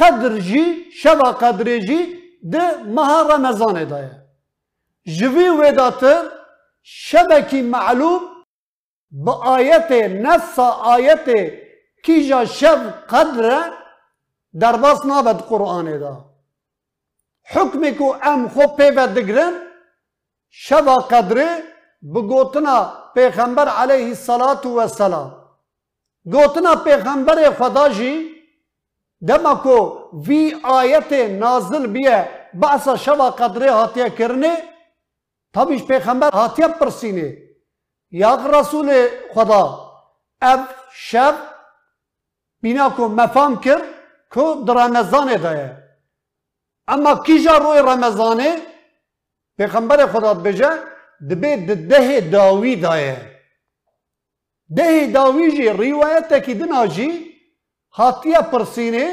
قدر 0.00 0.32
جی 0.48 0.64
شبا 1.02 1.32
قدره 1.42 1.78
جی 1.86 2.00
د 2.52 2.56
ماه 2.96 3.14
رمضان 3.32 3.84
دایه 3.84 4.12
جوی 5.18 5.48
وداتر 5.48 6.22
شبکی 6.82 7.62
معلوم 7.62 8.20
با 9.24 9.32
آیت 9.56 9.92
نص 10.24 10.58
آیت 10.94 11.28
کیجا 12.04 12.44
شب 12.44 12.80
قدره 13.10 13.60
درباس 14.54 15.04
نابد 15.06 15.40
قرآن 15.48 16.00
دا 16.00 16.12
حکمی 17.54 17.90
کو 17.98 18.14
ام 18.22 18.48
خوب 18.54 18.76
پیوت 18.76 19.14
دگرن 19.14 19.54
شبا 20.50 20.94
قدره 20.94 21.48
بگوتنا 22.14 22.76
پیغمبر 23.14 23.68
علیه 23.68 24.08
الصلاة 24.08 24.64
والسلام 24.64 25.30
گوتنا 26.32 26.74
پیغمبر 26.84 27.50
خدا 27.58 27.88
جی 27.88 28.12
دما 29.28 29.54
کو 29.54 29.76
وی 30.26 30.54
آیت 30.62 31.12
نازل 31.12 31.86
بیه 31.86 32.28
بحث 32.54 32.88
شبا 32.88 33.30
قدره 33.30 33.72
هاتیه 33.72 34.10
کرنه 34.10 34.56
تابیش 35.54 35.82
پیغمبر 35.84 36.30
هاتیه 36.30 36.68
پرسینه 36.68 37.36
یا 38.10 38.34
رسول 38.34 39.08
خدا 39.34 39.92
اف 40.42 40.60
شب 40.92 41.34
بینا 42.62 42.88
کو 42.96 43.08
مفام 43.08 43.60
کرد 43.60 43.97
کو 44.30 44.64
در 44.66 44.74
رمضان 44.74 45.36
دایه 45.36 45.76
اما 46.88 47.22
کیجا 47.26 47.56
روی 47.58 47.78
رمضان 47.78 48.40
پیغمبر 49.58 50.06
خدا 50.06 50.34
بجه 50.34 50.70
دبی 51.30 51.56
ده 51.74 52.20
داوی 52.20 52.76
دایه 52.76 53.16
ده 54.76 55.06
داوی 55.06 55.50
جی 55.56 55.68
روایت 55.68 56.44
کی 56.44 56.54
دنا 56.54 56.86
جی 56.86 57.10
هاتیه 57.92 58.40
پرسینه 58.52 59.06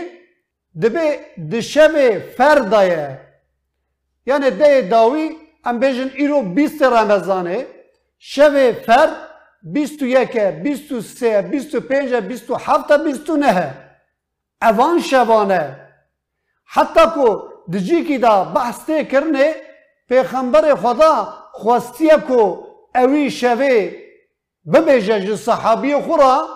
دبی 0.81 1.07
دشب 1.51 2.19
فردایه 2.37 3.19
یعنی 4.25 4.49
ده 4.49 4.81
داوی 4.81 5.37
ام 5.65 5.79
بجن 5.79 6.09
ایرو 6.15 6.41
بیست 6.41 6.81
رمضانه 6.83 7.67
شب 8.19 8.71
فرد 8.71 9.15
21 9.63 10.37
23 10.37 11.41
25 11.41 12.13
27 12.13 12.91
29 12.91 13.84
اوان 14.61 14.99
شبانه. 14.99 15.89
حتی 16.65 17.05
کو 17.13 17.47
دجی 17.73 18.03
کی 18.05 18.17
دا 18.17 18.43
بحث 18.43 18.89
کرنه 19.11 19.55
پیغمبر 20.09 20.75
خدا 20.75 21.33
خواستیه 21.51 22.17
کو 22.17 22.67
اوی 22.95 23.31
شوه 23.31 23.91
ببیجه 24.73 25.19
جو 25.19 25.35
صحابی 25.35 25.95
خورا. 25.95 26.47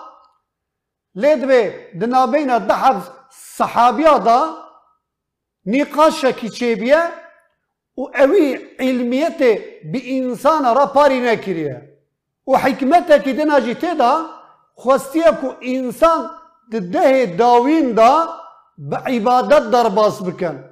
لید 1.14 1.46
به 1.46 1.74
دنابین 2.00 2.58
ده 2.58 3.02
صحابیا 3.30 4.18
دا 4.18 4.54
نقاش 5.66 6.24
کی 6.24 6.74
بیه 6.74 7.02
و 7.96 8.00
اوی 8.00 8.58
علمیت 8.78 9.42
بی 9.92 10.20
انسان 10.20 10.74
را 10.74 10.86
پاری 10.86 11.20
نکریه. 11.20 11.98
و 12.46 12.56
حکمت 12.56 13.24
کی 13.24 13.32
دنا 13.32 13.60
جی 13.60 13.74
تیدا 13.74 14.26
خوستیه 14.74 15.30
کو 15.40 15.52
انسان 15.60 16.30
ده 16.78 17.26
داوین 17.26 17.92
دا 17.92 18.28
به 18.78 18.96
عبادت 18.96 19.70
در 19.70 19.88
باس 19.88 20.22
بکن 20.22 20.64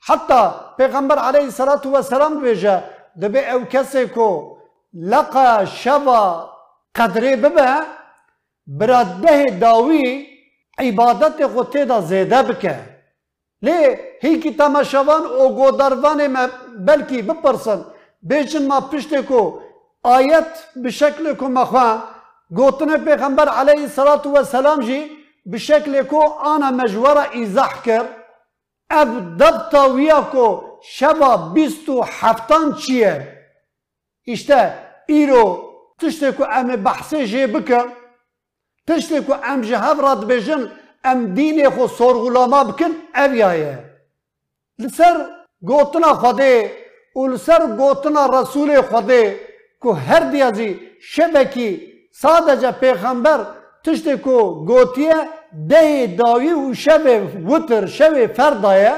حتی 0.00 0.50
پیغمبر 0.76 1.18
علیه 1.18 1.42
الصلاة 1.42 1.80
والسلام 1.84 2.40
بیجه 2.40 2.82
دبی 3.22 3.38
او 3.38 3.64
کسی 3.64 4.06
کو 4.06 4.56
لقا 4.94 5.64
شبا 5.64 6.50
قدره 6.94 7.36
ببه 7.36 7.68
برا 8.66 9.02
ده 9.02 9.44
داوی 9.60 10.26
عبادت 10.78 11.46
خود 11.46 11.72
تیدا 11.72 12.00
زیده 12.00 12.42
بکه 12.42 12.96
لی 13.62 13.96
هی 14.22 14.40
کی 14.40 14.50
تماشاوان 14.50 15.22
او 15.22 15.56
گودروان 15.56 16.26
ما 16.26 16.46
بلکی 16.86 17.22
بپرسن 17.22 17.80
بیچن 18.22 18.66
ما 18.66 18.80
پشت 18.80 19.14
کو 19.28 19.60
آیت 20.02 20.50
به 20.76 20.90
شکل 20.90 21.34
کو 21.34 21.48
مخوان 21.48 22.02
گوتن 22.56 23.04
پیغمبر 23.04 23.48
علیه 23.48 23.82
الصلاة 23.82 24.22
والسلام 24.26 24.80
جی 24.80 25.00
به 25.46 25.58
شکل 25.58 26.02
کو 26.02 26.22
آنا 26.22 26.70
مجوره 26.70 27.30
ایزاح 27.30 27.82
کرد 27.84 28.08
اب 28.90 29.08
دبتا 29.38 29.88
ویا 29.90 30.20
کو 30.32 30.62
شبا 30.82 31.36
بیست 31.36 31.88
و 31.88 32.02
هفتان 32.02 32.74
چیه 32.74 33.36
işte 34.26 34.72
ایرو 35.06 35.72
کو 36.36 36.44
ام 36.44 36.76
بحثی 36.76 37.26
جی 37.26 37.46
بکن 37.46 37.86
تشتی 38.86 39.20
کو 39.26 39.34
ام 39.44 39.60
جی 39.60 39.74
هفراد 39.74 40.26
بجن 40.26 40.62
ام 41.04 41.34
دین 41.34 41.70
خو 41.70 41.86
سرغلاما 41.86 42.64
بکن 42.64 42.92
اویایه 43.14 43.78
لسر 44.78 45.16
گوتنا 45.62 46.14
خوده 46.14 46.72
و 47.16 47.26
لسر 47.26 47.66
گوتنا 47.66 48.26
رسول 48.26 48.82
خوده 48.82 49.40
کو 49.80 49.92
هر 49.92 50.22
شبکی 51.00 51.96
sadece 52.22 52.72
peygamber 52.80 53.40
tiştê 53.84 54.22
ku 54.22 54.64
gotiye 54.68 55.28
ده 55.68 56.06
داوی 56.06 56.52
و 56.52 56.74
شب 56.74 57.04
وطر 57.50 57.86
شب 57.86 58.32
فردایا 58.32 58.96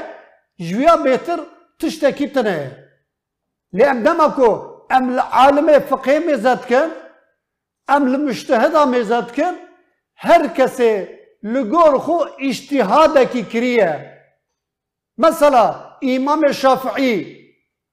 جویا 0.59 0.95
بیتر 0.97 1.39
تشتاکی 1.79 2.27
تنه. 2.27 2.59
لی 3.73 3.83
لیم 3.83 4.03
دم 4.03 4.19
اکو 4.19 4.49
ام 4.89 5.09
لعالم 5.09 5.79
فقه 5.79 6.19
می‌زد 6.19 6.65
کن 6.65 6.89
ام 7.87 8.07
لمشتهد 8.07 8.77
می‌زد 8.77 9.31
کن 9.31 9.53
هر 10.15 10.47
کسی 10.47 11.07
لگور 11.43 11.97
خو 11.97 12.17
اشتهاد 12.39 13.31
کی 13.31 13.43
کریه. 13.43 14.19
مثلا 15.17 15.75
ایمام 15.99 16.51
شافعی 16.51 17.39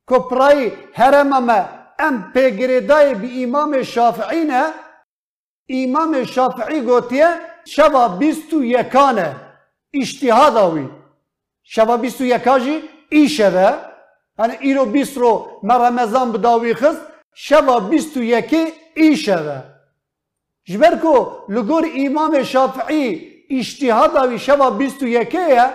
کپرای 0.06 0.73
حرم 0.94 1.32
اما 1.32 1.68
ام 1.99 2.32
پیگریدائی 2.32 3.14
بی 3.14 3.28
ایمام 3.28 3.82
شافعی 3.82 4.44
نه 4.44 4.64
ایمام 5.66 6.25
شافعی 6.25 6.80
گوتیه 6.80 7.56
شبا 7.66 8.08
بیستو 8.08 8.64
یکانه 8.64 9.37
اشتیها 9.94 10.50
داوی 10.50 10.88
شبا 11.62 11.96
بیستو 11.96 12.25
یکا 12.25 12.58
جی 12.58 12.82
ای 13.11 13.28
شبه 13.28 13.75
یعنی 14.38 14.56
ای 14.61 14.85
بیست 14.85 15.16
رو 15.16 15.61
مرمزان 15.62 16.32
بداوی 16.32 16.75
خست 16.75 17.00
شبا 17.35 17.80
بیستو 17.80 18.23
یکی 18.23 18.64
ای 18.94 19.16
شبه 19.16 19.62
جبر 20.64 20.96
کو 20.96 21.14
لگور 21.49 21.85
ایمام 21.85 22.42
شافعی 22.42 23.33
اشتیها 23.50 24.07
داوی 24.07 24.38
شبا 24.38 24.70
بیستو 24.70 25.07
یکی 25.07 25.57
ها 25.57 25.70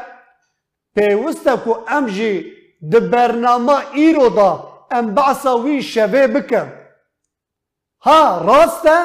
پی 0.95 1.13
وستا 1.13 1.57
کو 1.57 1.73
ام 1.87 2.05
جی 2.05 2.53
برنامه 3.11 3.77
ایرو 3.93 4.29
دا 4.29 4.51
ام 4.91 5.13
بعصا 5.15 5.79
شبه 5.81 6.27
بکن 6.27 6.73
ها 8.01 8.41
راسته 8.45 8.97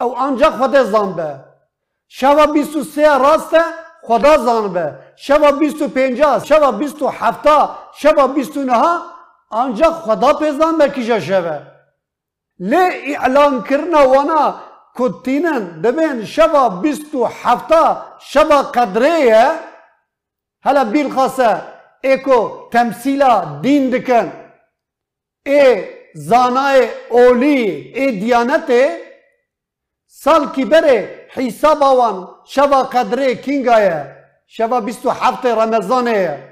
او 0.00 0.16
آنجا 0.16 0.50
خود 0.50 0.76
زنبه 0.82 1.45
شوا 2.08 2.46
23 2.46 3.18
راسته 3.18 3.60
خدا 4.02 4.38
زان 4.38 4.72
به 4.72 4.94
شوا 5.16 5.52
25 5.52 6.44
شوا 6.44 6.70
27 6.70 7.48
شوا 7.94 8.26
29 8.26 8.72
ancak 9.50 9.92
خدا 10.04 10.32
پیزان 10.32 10.78
به 10.78 11.20
شوه 11.20 11.60
لی 12.58 13.14
اعلان 13.16 13.62
کرنا 13.62 14.08
وانا 14.08 14.54
کتینن 14.94 15.80
دبین 15.82 16.24
شوا 16.24 16.68
27 16.68 17.72
شوا 18.20 18.62
قدره 18.62 19.50
هلا 20.62 20.84
بیل 20.84 21.10
خاصه 21.10 21.62
ایکو 22.04 22.68
تمثیلا 22.72 23.60
دین 23.62 23.90
دکن 23.90 24.32
ای 25.46 25.84
زانای 26.14 26.88
اولی 27.10 27.92
ای 27.94 28.20
دیانته 28.20 29.00
سال 30.06 30.52
کی 30.52 30.64
بره 30.64 31.15
حساب 31.40 31.82
وان 31.82 32.28
شبا 32.44 32.82
قدره 32.82 33.34
کینگایه 33.34 34.16
شبا 34.46 34.80
بیستو 34.80 35.10
هفت 35.10 35.46
رمضانه 35.46 36.42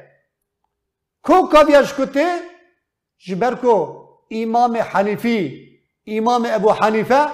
کو 1.23 1.47
کاویاش 1.47 1.95
کته 1.95 2.27
جبر 3.19 3.55
کو 3.55 4.05
امام 4.31 4.77
حنیفی. 4.77 5.69
امام 6.07 6.47
ابو 6.51 6.71
حنیفه 6.71 7.27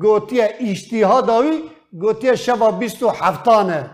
گوتیه 0.00 0.54
اجتهاداوی 0.60 1.62
گوتیه 2.00 2.34
شبا 2.36 2.70
بیستو 2.70 3.08
هفتانه. 3.08 3.90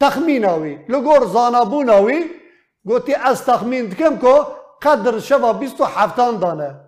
تخمیناوی 0.00 0.78
لگور 0.88 1.26
زانابوناوی 1.26 2.24
گوتی 2.84 3.14
از 3.14 3.44
تخمین 3.44 3.86
دکم 3.86 4.16
کو 4.18 4.34
قدر 4.82 5.18
شبا 5.18 5.52
بیستو 5.52 5.84
هفتان 5.84 6.38
دانه. 6.38 6.80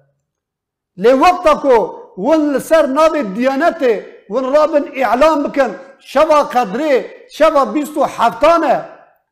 لی 0.96 1.12
وقتا 1.12 1.55
کو 1.55 1.76
ون 2.18 2.55
لسر 2.55 2.87
ناب 2.87 3.35
دیانته 3.35 4.19
ون 4.30 4.44
رابن 4.54 4.84
إعلام 5.02 5.42
بکن 5.42 5.70
شوا 5.98 6.42
قدره 6.42 7.04
شوا 7.36 7.64
بیستو 7.64 8.04
هفتانه 8.04 8.84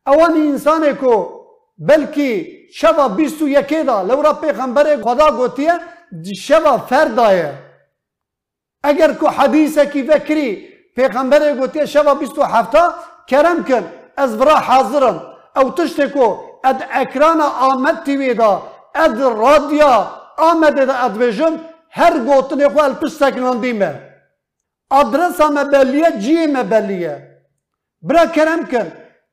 اوانی 0.06 0.48
انسانه 0.48 0.92
کو 0.92 1.14
بلکی 1.78 2.32
شوا 2.74 3.08
بیستو 3.08 3.48
یکی 3.48 3.82
دا 3.82 4.02
لورا 4.02 4.32
پیغمبر 4.32 4.86
خدا 5.04 5.30
گوتیه 5.30 5.74
شوا 6.46 6.78
فردایه. 6.78 7.52
اگر 8.82 9.12
کو 9.12 9.26
حدیثه 9.28 9.86
کی 9.86 10.02
فکری 10.02 10.68
پیغمبر 10.96 11.54
گوتیه 11.54 11.86
شوا 11.86 12.14
بیستو 12.14 12.42
هفته 12.42 12.82
کرم 13.26 13.64
کن. 13.64 13.84
از 14.16 14.38
برا 14.38 14.54
حاضرم 14.54 15.22
أو 15.56 15.70
تشتی 15.70 16.06
کو 16.08 16.26
اد 16.64 16.84
اکران 16.90 17.40
آمد 17.40 18.02
تیوی 18.04 18.34
دا 18.34 18.62
اد 18.94 19.20
رادیا 19.20 20.10
آمد 20.38 20.86
دا 20.86 20.94
ادویجم 20.94 21.54
her 21.88 22.12
gotine 22.12 22.66
xwe 22.66 22.82
el 22.86 22.94
pişt 23.00 23.16
seklandî 23.16 23.74
me. 23.74 24.07
Adresa 24.90 25.50
me 25.50 25.72
belliye, 25.72 26.08
ciyê 26.08 26.46
me 26.46 26.70
belliye. 26.70 27.44
Bira 28.02 28.32
kerem 28.32 28.68
kin. 28.68 28.86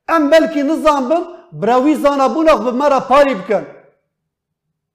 Em 0.10 0.32
belkî 0.32 0.68
nizanbin, 0.68 1.26
bira 1.52 1.76
wî 1.76 1.96
zanabûna 1.96 2.65
bi 2.65 2.72
me 2.72 2.91
re 2.91 3.00
parî 3.08 3.39
bikin. 3.39 3.65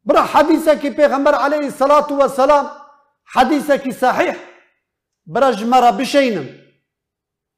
Bira 0.04 0.26
hedîsekî 0.34 0.88
Pêxember 0.88 1.34
aleyhissalatu 1.34 2.18
vesselam 2.18 2.72
hedîsekî 3.24 3.92
sahih 3.92 4.34
bira 5.26 5.52
ji 5.52 5.64
me 5.64 5.82
re 5.82 5.98
bişeynin. 5.98 6.50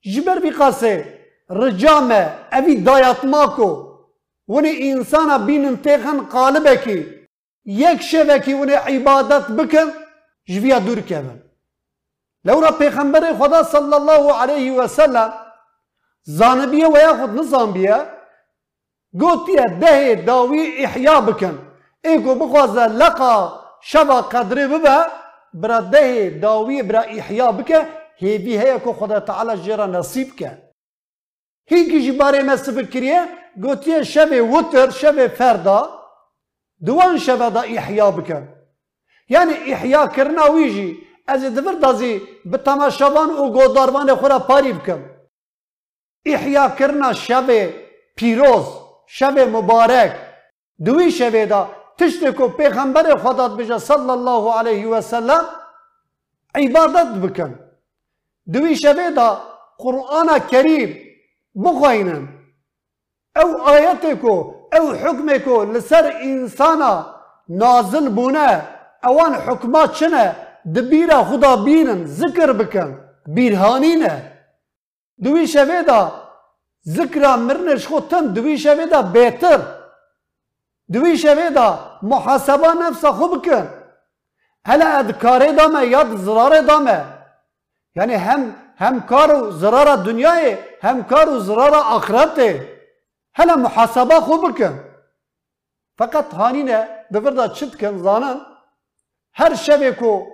Ji 0.03 0.27
ber 0.27 0.43
vî 0.43 0.51
qasê 0.51 1.05
rica 1.51 2.01
me 2.01 2.33
evî 2.53 2.87
dayatma 2.87 3.57
ku 3.57 3.93
winî 4.47 4.73
insana 4.73 5.49
bînin 5.49 5.77
têxin 5.77 6.29
qalibekî 6.29 6.99
یەک 7.65 7.99
شەوێکی 8.11 8.55
ونێ 8.61 8.77
عیبادەت 8.89 9.47
بکەن 9.59 9.89
ژویا 10.53 10.79
دوورکەون 10.87 11.39
لەورە 12.47 12.71
پێخەمبەری 12.81 13.33
خدا 13.41 13.61
صلى 13.75 13.95
الله 14.01 14.25
عليه 14.41 14.69
وسلم 14.79 15.31
زانبیە 16.39 16.89
و 16.95 16.97
یاخود 17.07 17.33
نزانبیە 17.39 17.99
گوتیە 19.21 19.67
دەهێ 19.83 20.13
داوی 20.29 20.65
ئیحیا 20.81 21.19
بکەن 21.29 21.57
ئێگۆ 22.07 22.33
بخوازە 22.41 22.85
لەقا 23.01 23.37
شەوا 23.91 24.19
قەدرێ 24.33 24.67
ببە 24.73 24.99
برا 25.61 25.79
دەهێ 25.95 26.25
داوی 26.45 26.83
برا 26.89 27.03
ئیحیا 27.13 27.51
بکە 27.59 27.81
هێوی 28.23 28.55
هەیە 28.63 28.79
کۆ 28.85 28.91
خدا 29.01 29.19
تعالی 29.29 29.55
ژێرە 29.65 29.87
نەسیب 29.95 30.29
بکە 30.33 30.51
هیچیشی 31.71 32.13
بارێ 32.21 32.41
مە 32.49 32.57
سفر 32.65 32.87
کریە 32.93 33.21
گوتیە 33.65 33.99
شەوێ 34.13 34.41
وتر 34.53 34.89
شەوێ 35.01 35.27
فەردا 35.39 35.81
دوان 36.87 37.17
شەوە 37.27 37.49
دا 37.57 37.63
ئیحیا 37.73 38.09
بکەن 38.19 38.45
یعنی 39.35 39.55
ئیحیا 39.69 40.03
کردنا 40.17 40.47
ویژی 40.55 40.91
از 41.27 41.45
دوبار 41.45 41.75
دزی 41.75 42.21
به 42.45 42.59
تماشا 42.59 43.07
او 43.07 43.53
گودار 43.53 43.91
بان 43.91 44.15
خورا 44.15 44.39
پاریب 44.39 44.83
کم 44.87 45.01
احیا 46.27 46.69
کرنا 46.69 47.13
شب 47.13 47.47
پیروز 48.17 48.67
شب 49.07 49.39
مبارک 49.39 50.13
دوی 50.85 51.11
شب 51.11 51.45
دا 51.49 51.69
تشت 51.99 52.37
کو 52.37 52.49
پیغمبر 52.49 53.17
خدا 53.23 53.47
بجا 53.49 53.79
صلی 53.79 54.11
اللہ 54.11 54.51
علیہ 54.59 54.87
وسلم 54.87 55.45
عبادت 56.55 57.17
بکن 57.23 57.55
دوی 58.47 58.75
شب 58.75 58.99
دا 59.17 59.29
قرآن 59.79 60.29
کریم 60.51 60.91
بخوینن 61.55 62.27
او 63.37 63.49
آیت 63.71 64.07
کو 64.21 64.35
او 64.77 64.93
حكم 64.93 65.29
کو 65.45 65.65
لسر 65.65 66.11
انسانا 66.21 66.93
نازل 67.49 68.09
بونه 68.09 68.63
اوان 69.05 69.35
حکمات 69.35 69.95
چنه 69.95 70.37
دبیره 70.75 71.25
خدا 71.25 71.57
بینن 71.57 72.07
ذکر 72.07 72.53
بکن. 72.53 72.91
بیرهانینه. 73.27 74.33
دوی 75.25 75.47
شوه 75.47 75.83
دا 75.83 76.01
ذکر 76.97 77.37
مرنش 77.37 77.87
خود 77.87 78.09
تن 78.09 78.27
دوی 78.27 78.59
شوه 78.59 79.03
بهتر 79.03 79.61
دوی 80.93 81.19
شوه 81.19 81.51
محاسبه 82.03 82.69
نفس 82.83 83.05
خوب 83.05 83.45
کن 83.47 83.67
هلا 84.67 84.87
ادکاره 84.99 85.53
دامه 85.53 85.87
یا 85.87 86.17
زراره 86.17 86.63
دامه. 86.63 87.05
یعنی 87.97 88.15
هم 88.15 88.55
هم 88.77 89.01
کار 89.01 89.35
و 89.35 89.51
زرار 89.51 89.97
دنیای 89.97 90.59
هم 90.83 91.05
کار 91.05 91.29
و 91.29 91.39
زرار 91.39 91.75
آخرته. 91.75 92.69
محاسبه 93.39 94.15
خوب 94.15 94.59
کن 94.59 94.85
فقط 95.99 96.35
هانینه 96.35 96.89
دفردا 97.15 97.49
چت 97.49 97.77
کن 97.81 97.99
زانن. 97.99 98.41
هر 99.35 99.55
شبه 99.55 99.93
کو 99.93 100.27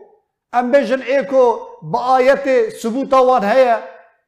ام 0.52 0.70
بجن 0.72 1.02
ایکو 1.02 1.58
با 1.82 1.98
آیت 1.98 2.70
ثبوتا 2.82 3.24
وان 3.24 3.44
هيا 3.44 3.76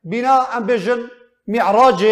بنا 0.05 0.37
ام 0.57 0.67
بجن 0.67 1.01
معراج 1.47 2.03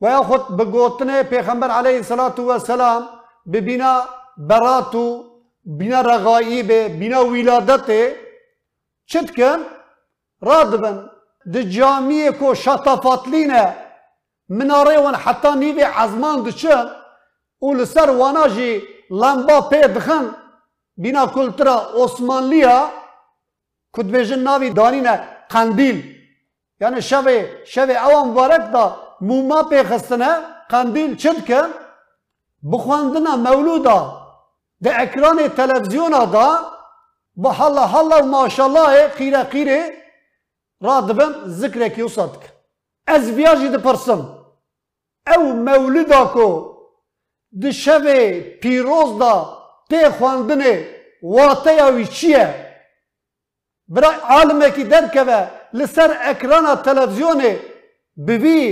و 0.00 0.22
خود 0.22 0.56
بگوتنه 0.56 1.22
پیغمبر 1.22 1.70
علیه 1.70 1.96
الصلاة 1.96 2.34
والسلام 2.38 3.08
ببنا 3.52 4.04
براتو 4.38 5.24
بنا 5.64 6.00
رغائب 6.00 6.98
بنا 7.00 7.20
ولادت 7.24 8.16
چت 9.06 9.30
کن 9.36 9.60
رادبن 10.42 10.96
د 11.54 11.56
جامعه 11.76 12.30
کو 12.30 12.54
شطافاتلینه 12.54 13.74
مناره 14.48 14.98
ون 14.98 15.14
حتی 15.14 15.54
نیوی 15.54 15.82
عزمان 15.82 16.42
دچن 16.42 16.86
و 17.62 17.74
لسر 17.74 18.10
وانا 18.10 18.46
جی 18.48 18.82
لمبا 19.10 19.60
پی 19.60 19.80
دخن 19.80 20.34
بینا 20.96 21.26
کلترا 21.26 21.76
عثمانلیا 21.96 22.90
کد 23.94 24.06
بیجن 24.12 24.38
ناوی 24.38 24.70
دانینه 24.70 25.14
قندیل 25.48 25.98
یعنی 26.80 27.02
شوی 27.02 27.38
شوی 27.64 27.96
اوان 27.96 28.28
مبارک 28.28 28.72
دا 28.72 28.84
موما 29.20 29.62
پی 29.62 29.82
خستنه 29.82 30.30
قندیل 30.70 31.16
چند 31.16 31.46
کن 31.46 31.70
بخواندنا 32.72 33.36
مولودا 33.36 33.98
ده 34.82 35.00
اکران 35.00 35.48
تلویزیون 35.48 36.30
دا 36.34 36.72
با 37.36 37.52
حالا 37.52 37.86
حالا 37.86 38.22
و 38.22 38.26
ماشالله 38.26 39.08
خیره 39.08 39.44
خیره 39.44 39.92
را 40.80 41.00
دبن 41.00 41.32
ذکر 41.46 41.88
کی 41.88 42.02
وصدک 42.02 42.52
از 43.06 43.36
بیاجی 43.36 43.68
دپرسم 43.68 44.38
او 45.36 45.52
مولدا 45.52 46.24
کو 46.24 46.48
د 47.62 47.70
شوه 47.70 48.40
تی 49.92 50.08
خواندنه 50.08 50.72
واته 51.22 51.72
یاوی 51.74 52.06
چیه 52.06 52.46
برای 53.88 54.16
عالمه 54.34 54.70
کی 54.70 54.84
درکوه 54.84 55.40
لسر 55.78 56.10
اکران 56.30 56.66
تلویزیونه 56.82 57.50
ببی 58.26 58.62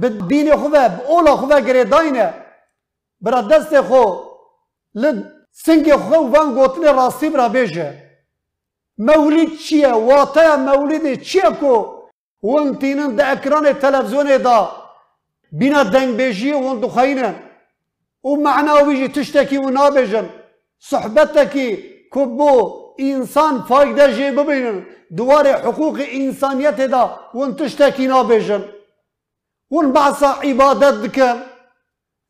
به 0.00 0.08
دین 0.08 0.56
خوبه 0.56 0.88
به 0.88 1.00
اولا 1.08 1.36
خوبه 1.36 1.60
گره 1.60 1.84
داینه 1.84 2.34
برا 3.20 3.40
دست 3.40 3.80
خو 3.80 4.04
لد 4.94 5.18
سنگ 5.52 5.96
خو 5.96 6.14
وان 6.32 6.54
گوتنه 6.54 6.92
راستی 6.92 7.28
برا 7.30 7.48
مولید 8.98 9.58
چیه 9.58 9.88
واته 9.88 10.56
مولید 10.56 11.22
ونتینن 12.42 13.10
ده 13.16 13.28
اکران 13.32 13.72
تلویزیون 13.72 14.36
دا 14.36 14.58
بینا 15.52 15.82
دنگ 15.82 16.16
ومعنا 18.24 18.72
ويجي 18.74 19.08
تشتكي 19.08 19.58
ونابجن 19.58 20.26
صحبتك 20.78 21.54
كبو 22.12 22.84
انسان 23.00 23.62
فايدة 23.62 24.06
جي 24.10 24.30
بين 24.30 24.84
دوار 25.10 25.46
حقوق 25.52 25.98
انسانيت 25.98 26.80
دا 26.80 27.16
وان 27.34 27.56
تشتكي 27.56 28.06
نابجن 28.06 28.62
وان 29.70 29.92
بعصا 29.92 30.28
عبادت 30.28 30.94
دكم 31.04 31.40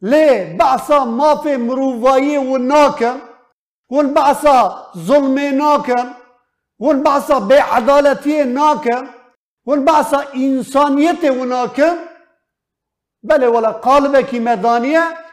ليه 0.02 0.56
بعصا 0.56 1.04
ما 1.04 1.34
في 1.42 1.56
مروفاية 1.56 2.38
وناكم 2.38 3.20
وان 3.90 4.14
بعصا 4.14 4.92
ظلمي 4.96 5.50
ناك 5.50 5.88
وان 6.78 7.02
بعصا 7.02 7.38
بعدالتي 7.38 8.44
ناك 8.44 8.86
وان 9.66 9.84
بعصا 9.84 10.24
انسانيتي 10.34 11.30
وناك 11.30 11.78
بلى 13.22 13.46
ولا 13.46 13.70
قالبك 13.70 14.34
مدانيه 14.34 15.23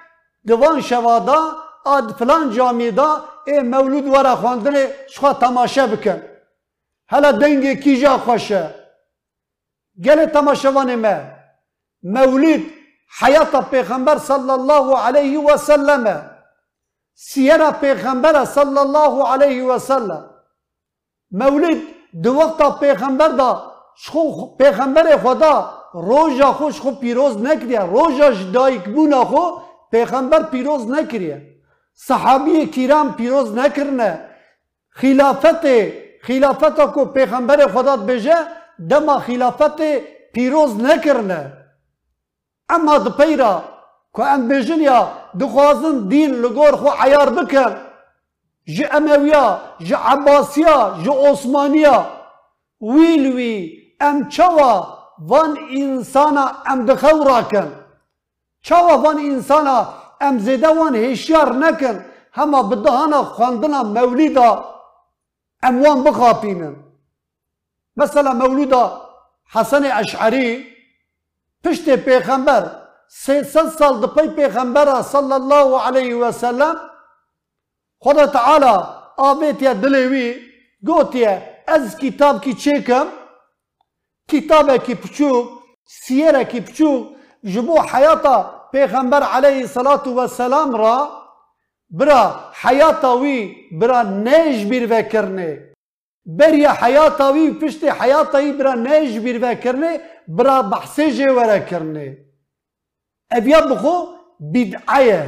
دوان 0.47 0.81
شوادا 0.81 1.39
اد 1.85 2.11
فلان 2.11 2.51
جامعه 2.51 2.91
دا 2.91 3.23
ای 3.47 3.59
مولود 3.59 4.07
ورا 4.07 4.35
خواندن 4.35 4.87
شخوا 5.09 5.33
تماشا 5.33 5.87
بکن 5.87 6.21
هلا 7.07 7.31
دنگ 7.31 7.79
کیجا 7.83 8.17
خوشه 8.17 8.75
گل 10.05 10.25
تماشاوان 10.25 10.95
ما 10.95 11.17
مولد 12.03 12.61
حیات 13.19 13.69
پیغمبر 13.69 14.17
صلی 14.17 14.49
الله 14.49 14.97
علیه 14.97 15.39
و 15.39 15.57
سلم 15.57 16.29
سیره 17.13 17.71
پیغمبر 17.71 18.45
صلی 18.45 18.77
الله 18.77 19.27
علیه 19.27 19.63
و 19.63 19.79
سلم 19.79 20.29
مولد 21.31 21.81
دو 22.23 22.49
پیغمبر 22.79 23.27
دا 23.27 23.71
شخو 23.95 24.55
پیغمبر 24.55 25.17
خدا 25.17 25.73
روژا 25.93 26.51
خوش 26.53 26.79
خو 26.81 26.91
پیروز 26.91 27.37
نکریه 27.37 27.79
روژا 27.79 28.31
جدایک 28.31 28.83
بونا 28.89 29.25
خو 29.25 29.70
پیغمبر 29.91 30.43
پیروز 30.43 30.91
نکریه 30.91 31.37
صحابی 31.93 32.65
کرام 32.75 33.13
پیروز 33.13 33.53
نکرنه 33.57 34.19
خلافت 34.89 35.65
خلافت 36.27 36.81
کو 36.93 37.05
پیغمبر 37.05 37.67
خدا 37.67 37.97
بجه 37.97 38.37
دما 38.89 39.19
خلافت 39.19 39.81
پیروز 40.33 40.77
نکرنه 40.81 41.41
اما 42.69 42.97
د 42.97 43.17
پیرا 43.17 43.53
کو 44.13 44.23
ام 44.23 44.47
بجن 44.47 44.81
یا 44.81 44.99
دخوازن 45.39 45.97
دین 46.09 46.31
لگور 46.43 46.75
خو 46.81 46.89
عیار 47.03 47.29
بکن 47.37 47.75
جه 48.75 48.95
امویا 48.97 49.45
جه 49.87 49.97
عباسیا 50.13 50.77
جه 51.03 51.29
عثمانیا 51.29 51.97
ویل 52.81 53.25
وی 53.35 53.53
ام 54.01 54.17
چوا 54.29 54.73
وان 55.29 55.57
انسانا 55.79 56.45
ام 56.71 56.85
دخورا 56.85 57.41
کن 57.51 57.67
چوا 58.63 58.97
وان 59.03 59.17
انسانا 59.19 59.77
ام 60.21 60.37
وان 60.79 60.95
هشیار 60.95 61.53
نکن 61.53 62.05
هما 62.33 62.63
بدهانا 62.63 63.23
خواندنا 63.23 63.83
مولیدا 63.83 64.49
ام 65.63 65.83
وان 65.83 66.03
بخاپینن 66.03 66.75
مثلا 67.97 68.33
مولودا 68.33 69.01
حسن 69.53 69.85
اشعری 69.85 70.65
پشت 71.63 71.89
پیغمبر 71.89 72.81
300 73.07 73.69
سال 73.79 73.99
د 74.01 74.13
پی 74.15 74.27
پیغمبر 74.35 75.01
صلی 75.01 75.33
الله 75.33 75.81
علیه 75.87 76.15
و 76.15 76.31
سلم 76.31 76.75
خدا 77.99 78.25
تعالی 78.27 78.75
آبیت 79.17 79.61
یا 79.61 79.73
دلوی 79.73 80.35
از 81.67 81.97
کتاب 81.97 82.43
کی 82.43 82.53
چیکم 82.53 83.07
کتاب 84.29 84.71
کی 84.85 84.95
پچوک 84.95 85.49
سیره 86.05 86.43
کی 86.43 86.59
پچوک 86.59 87.20
جبو 87.44 87.80
حیاتا 87.92 88.36
پیغمبر 88.72 89.22
علیه 89.22 89.60
الصلاة 89.60 90.08
والسلام 90.08 90.76
را 90.76 91.08
برا 91.90 92.52
حیاتا 92.62 93.18
وی 93.18 93.54
برا 93.72 94.02
نیج 94.02 94.66
بیر 94.70 94.86
وکرنه 94.90 95.74
بریا 96.26 96.72
حیاتا 96.82 97.32
وی 97.32 97.50
پشت 97.60 97.84
حیاتا 97.84 98.38
وی 98.38 98.52
برا 98.52 98.74
نیج 98.74 99.18
بیر 99.18 99.38
وکرنه 99.42 100.00
برا 100.28 100.62
بحثی 100.62 101.12
جوره 101.12 101.60
کرنه 101.70 102.18
اویا 103.36 103.60
بخو 103.60 103.94
بدعیه 104.54 105.22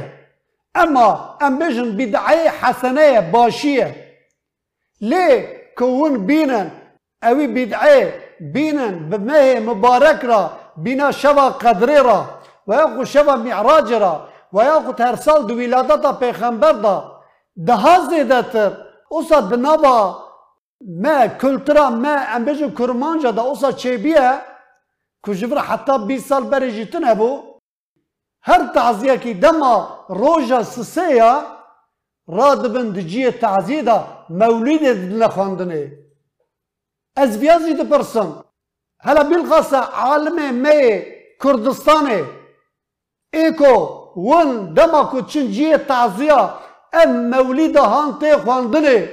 اما 0.75 1.37
ام 1.41 1.59
بجن 1.59 1.97
بدعیه 1.97 2.51
حسنه 2.61 3.21
باشیه 3.31 3.95
لی 5.01 5.45
کون 5.77 6.25
بینن 6.27 6.71
اوی 7.23 7.47
بدعیه 7.47 8.13
بینن 8.53 9.09
بمه 9.09 9.59
مبارک 9.59 10.25
را 10.25 10.51
بینا 10.76 11.10
شوا 11.10 11.50
قدری 11.50 11.96
را 11.96 12.24
و 12.68 12.74
یاخو 12.74 13.04
شوا 13.04 13.36
معراج 13.36 13.92
را 13.92 14.28
و 14.52 14.64
یاخو 14.64 14.92
هر 15.02 15.16
سال 15.16 15.46
دو 15.46 15.54
ولادت 15.54 16.18
پیغمبر 16.18 16.72
دا 16.72 17.20
ده 17.66 18.00
زیده 18.10 18.42
تر 18.42 18.72
اوسا 19.08 19.40
دنابا 19.40 20.24
ما 21.02 21.26
کلترا 21.40 21.90
ما 21.90 22.16
ام 22.34 22.44
بجن 22.44 22.70
کرمانجا 22.78 23.30
دا 23.30 23.42
اوسا 23.42 23.72
چه 23.72 23.96
بیه 23.96 24.40
کجبر 25.22 25.58
حتی 25.58 25.98
20 26.06 26.28
سال 26.28 26.44
بری 26.44 26.88
هبو 27.04 27.42
هر 28.42 28.66
تعزیه 28.74 29.16
کی 29.16 29.34
دما 29.34 30.04
روژا 30.08 30.62
سسیا 30.62 31.42
را 32.26 32.54
دبن 32.54 32.88
دجیه 32.90 33.30
تعزیه 33.30 33.82
دا 33.82 34.26
مولید 34.30 35.22
نخواندنه 35.22 36.04
از 37.16 37.40
بیازی 37.40 37.74
دپرسم. 37.74 38.43
هلا 39.06 39.22
بالغصة 39.22 39.78
عالم 39.78 40.38
مي 40.62 41.02
كردستان 41.42 42.26
ايكو 43.34 43.74
ون 44.16 44.74
دما 44.74 45.02
كو 45.10 45.20
تشنجي 45.20 45.78
تعزيا 45.78 46.40
ام 47.02 47.30
موليد 47.30 47.76
هانتي 47.78 48.36
خواندني 48.42 49.06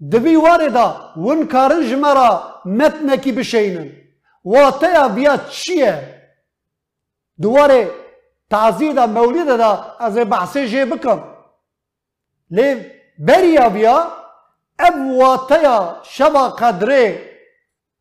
دبي 0.00 0.36
واردا 0.36 0.86
ون 1.16 1.46
كارنج 1.46 1.94
مرا 1.94 2.30
متنكي 2.64 3.32
بشينن 3.32 3.92
واتيا 4.44 5.06
بيا 5.06 5.36
تشيا 5.36 5.92
دواري 7.38 7.90
تعزيا 8.50 8.92
دا 8.92 9.06
موليد 9.06 9.46
دا 9.46 9.70
ازي 10.06 10.24
بحسي 10.24 10.66
جي 10.66 10.84
بكم 10.84 11.20
لي 12.50 12.90
بريا 13.18 13.68
بيا 13.68 13.96
ام 14.86 15.12
واتيا 15.12 15.76
شبا 16.02 16.44
قدري 16.60 17.33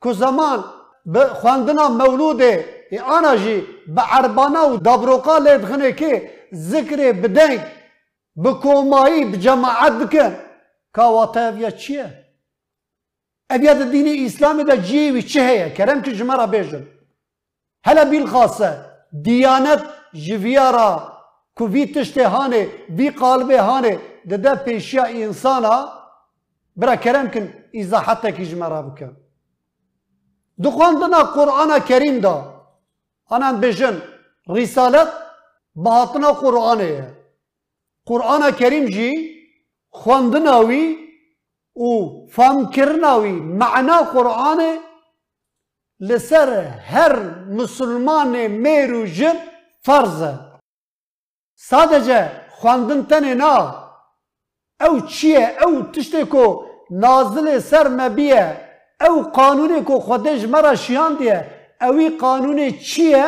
beriya 0.05 0.11
viya 0.11 0.11
ev 0.11 0.11
wateya 0.11 0.11
şeva 0.11 0.11
qedrê 0.11 0.11
ku 0.11 0.13
zaman 0.13 0.65
bi 1.05 1.19
xwendina 1.19 1.85
mewlûdê 1.85 2.65
ê 2.91 3.01
ana 3.01 3.37
jî 3.37 3.65
bi 3.87 4.01
erbana 4.19 4.59
û 4.59 4.85
dabroqa 4.85 5.37
lê 5.37 5.61
dixine 5.61 5.89
kê 5.89 6.31
zikrê 6.53 7.23
bi 7.23 7.35
deng 7.35 7.59
bi 8.35 8.49
komayî 8.49 9.33
bi 9.33 9.41
cemaet 9.41 9.99
dikin 9.99 10.33
ka 10.91 11.07
wateya 11.07 11.55
viya 11.55 11.77
çi 11.77 11.93
ye 11.93 12.07
ev 13.49 13.63
ya 13.63 13.79
di 13.79 13.83
dînê 13.83 14.25
îslamê 14.25 14.67
de 14.67 14.73
ciyê 14.73 15.19
wî 15.19 15.27
çi 15.27 15.41
heye 15.41 15.73
kerem 15.73 16.03
ki 16.03 16.11
ji 16.15 16.23
me 16.23 16.33
re 16.33 16.51
bêjin 16.53 16.83
hele 17.81 18.11
bîlxase 18.11 18.77
diyanet 19.23 19.81
ji 20.13 20.43
viya 20.43 20.73
ra 20.73 21.13
دخواند 30.63 31.13
قرآن 31.13 31.79
کریم 31.79 32.19
دا 32.19 32.35
آن 33.29 33.41
هم 33.43 33.59
بیشن 33.59 34.01
رسالت 34.49 35.09
باهت 35.75 36.15
نه 36.15 36.31
قرآنیه 36.31 37.17
قرآن 38.05 38.51
کریم 38.51 38.85
جی 38.85 39.09
خواند 39.89 40.35
نوی 40.35 40.97
او 41.73 42.27
فهم 42.27 42.69
کرد 42.69 43.05
معنا 43.61 43.97
قرآن 44.03 44.79
لسر 45.99 46.49
هر 46.91 47.13
مسلمان 47.59 48.47
میروج 48.47 49.27
فرض 49.81 50.23
ساده 51.55 52.01
جه 52.01 52.31
خواند 52.49 53.07
تنه 53.07 53.33
نه 53.33 53.75
او 54.81 54.99
چیه 54.99 55.57
او 55.63 55.81
تشتکو 55.81 56.65
نازل 56.91 57.59
سر 57.59 57.87
مبیه 57.87 58.72
او 59.03 59.21
قانونی 59.21 59.85
که 59.85 59.93
خودش 59.93 60.43
مرا 60.43 60.75
شیان 60.75 61.15
دیه 61.15 61.45
اوی 61.81 62.09
قانون 62.09 62.71
چیه؟ 62.71 63.25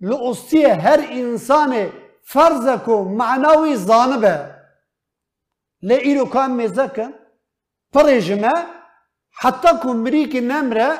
لعصیه 0.00 0.74
هر 0.74 1.00
انسان 1.10 1.92
فرض 2.22 2.68
کو 2.84 3.04
معنوی 3.04 3.76
زانبه 3.76 4.54
لعیلو 5.82 6.24
کام 6.24 6.50
میزکن 6.50 7.12
پریجمه 7.92 8.52
حتی 9.32 9.68
کمریک 9.82 10.36
نمره 10.36 10.90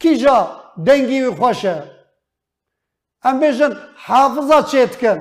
کی 0.00 0.16
جا 0.22 0.36
دنگی 0.86 1.22
وی 1.22 1.30
خوشه 1.36 1.76
ام 3.24 3.40
بیجن 3.40 3.72
حافظه 4.06 4.58
چیت 4.70 5.00
کن 5.00 5.20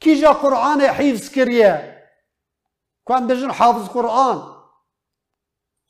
کی 0.00 0.20
جا 0.20 0.32
قرآن 0.32 0.80
حفظ 0.80 1.30
کریه 1.34 1.72
کو 3.04 3.14
ام 3.14 3.26
بیجن 3.26 3.50
حافظ 3.50 3.88
قرآن 3.88 4.38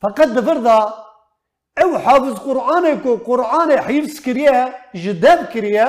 فقط 0.02 0.28
دفرده 0.36 0.78
أو 1.82 1.98
حافظ 1.98 2.38
قرآن 2.46 3.00
کو 3.02 3.16
قرآن 3.26 3.70
حفظ 3.78 4.20
کریه 4.20 4.74
جدب 4.94 5.50
کریه 5.52 5.88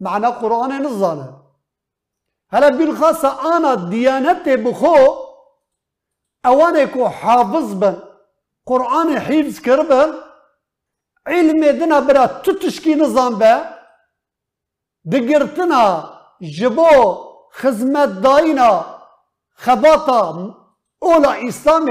معنى 0.00 0.26
قرآن 0.26 0.82
نزانه 0.86 1.44
هلا 2.50 2.68
بالخاصة 2.68 3.56
أنا 3.56 3.74
ديانتي 3.74 4.56
بخو 4.56 5.24
أوانيكو 6.46 7.08
حافظ 7.08 7.74
بن 7.74 8.13
قرآن 8.66 9.20
حفظ 9.20 9.60
كربن 9.60 10.10
علم 11.26 11.64
دنا 11.78 12.00
برا 12.00 12.26
تتشكي 12.26 12.94
نظام 12.94 13.38
با 13.38 13.54
دقرتنا 15.04 15.82
جبو 16.40 16.90
خزمت 17.52 18.08
داينا 18.08 18.70
خباطا 19.54 20.54
اولا 21.02 21.48
اسلام 21.48 21.86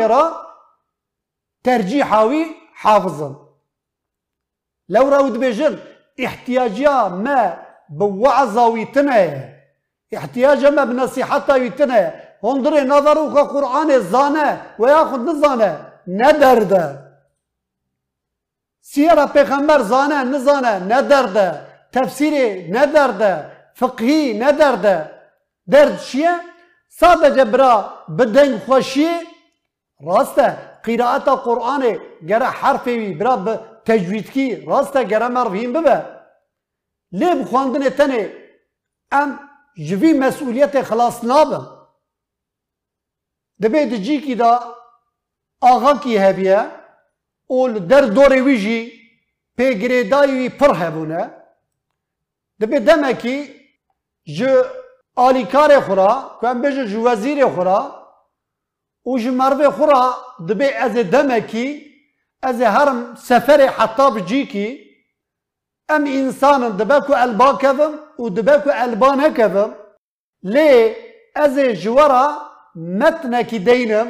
ترجيحاوي 1.63 2.45
حافظا 2.73 3.35
لو 4.89 5.09
راود 5.09 5.39
بجل 5.39 5.79
احتياجيا 6.25 7.07
ما 7.07 7.63
بوعظا 7.89 8.65
ويتنا 8.65 9.49
احتياجا 10.17 10.69
ما 10.69 10.83
بنصيحتا 10.83 11.53
ويتنا 11.53 11.99
هندري 12.43 12.81
نظروا 12.81 13.41
قرآن 13.41 13.99
زانه 13.99 14.75
وياخد 14.79 15.19
نظانه 15.19 15.92
ندر 16.07 16.63
ده 16.63 16.85
سيرة 18.81 19.25
پیغمبر 19.25 19.81
زانه 19.81 20.23
نزانه 20.23 20.73
ندر 20.91 21.25
ده 21.25 21.47
تفسيري 21.91 22.71
ندر 22.71 23.09
ده 23.21 23.31
فقهي 23.75 24.33
ندر 24.43 24.75
ده 24.75 24.97
درد 25.67 25.99
شيء 25.99 26.53
sadece 26.99 27.53
bira 27.53 27.73
بدن 28.09 28.59
خوشي 28.65 29.09
راسته 30.07 30.47
قراءة 30.85 31.29
قرآن 31.47 31.83
جرى 32.29 32.45
حرفي 32.59 33.13
برا 33.13 33.35
تجويد 33.85 34.29
كي 34.29 34.45
راسته 34.71 35.01
جرى 35.11 35.29
مرفين 35.29 35.73
ببه 35.73 35.97
لێ 37.19 37.29
بخواندنێ 37.39 37.89
تەنێ 37.99 38.23
ئەم 39.13 39.29
ژوی 39.87 40.13
مەسئولیەتێ 40.21 40.81
خلاص 40.89 41.17
نابن 41.29 41.63
دەبێت 43.63 43.91
جیکی 44.05 44.35
دا 44.41 44.51
آغا 45.71 45.93
کی 46.03 46.17
هبیا 46.17 46.61
اول 47.47 47.73
در 47.79 48.01
دور 48.01 48.33
ویجی 48.47 48.79
پی 49.57 49.65
گریدای 49.81 50.31
وی 50.31 50.49
پر 50.49 50.71
هبونه 50.81 51.21
دبی 52.59 52.79
دمه 52.79 53.13
کی 53.13 53.37
جو 54.37 54.51
آلیکار 55.15 55.79
خورا 55.79 56.11
کم 56.41 56.61
بیش 56.61 56.75
جو 56.91 56.99
وزیر 57.07 57.47
خورا. 57.47 57.79
او 59.03 59.19
جو 59.19 59.31
مروه 59.31 59.69
خورا 59.69 60.03
دبی 60.49 60.69
از 60.85 60.93
دمه 61.13 61.41
کی 61.41 61.65
از 62.41 62.61
هرم 62.61 63.15
سفر 63.15 63.59
حطاب 63.77 64.19
جی 64.25 64.45
کی. 64.45 64.67
ام 65.89 66.03
انسان 66.05 66.61
دبی 66.77 66.99
کو 67.07 67.13
البا 67.15 67.53
کبم 67.53 67.93
و 68.19 68.29
دبی 68.29 68.55
کو 68.63 68.69
البا 68.73 69.15
نکبم. 69.15 69.71
لی 70.43 70.95
از 71.35 71.59
جوارا 71.59 72.25
متنه 72.75 73.43
کی 73.43 73.59
دینم. 73.59 74.07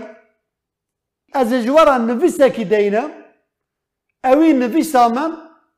از 1.33 1.53
جوارا 1.53 1.97
نویسا 1.97 2.49
کی 2.49 2.65
دینم 2.65 3.09
اوی 4.23 4.53
نویسا 4.53 5.07
من 5.09 5.31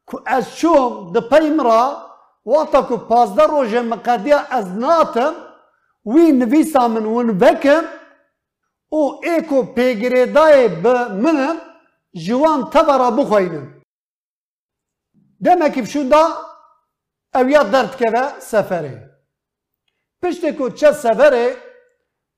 کو 0.06 0.20
از 0.26 0.56
چوم 0.56 1.14
د 1.14 1.30
پیمرا 1.30 1.82
واتا 2.46 2.82
پازدار 2.82 2.98
پازده 3.10 3.44
روژه 3.44 3.82
از 4.50 4.68
ناتم 4.68 5.34
وی 6.06 6.32
نویسا 6.32 6.88
من 6.88 7.06
ون 7.06 7.38
بکم 7.38 7.84
او 8.90 9.22
ایکو 9.26 9.64
پیگری 9.64 10.26
دای 10.26 10.68
به 10.68 10.94
جوان 12.14 12.70
تبرا 12.70 13.12
بخوینم 13.12 13.82
دمکی 15.44 15.82
بشون 15.82 16.08
دا 16.10 16.24
اویا 17.36 17.64
درد 17.64 17.98
که 17.98 18.12
به 18.12 18.40
سفره 18.40 19.10
پشتی 20.22 20.52
کو 20.52 20.70
چه 20.70 20.92
سفره 20.92 21.56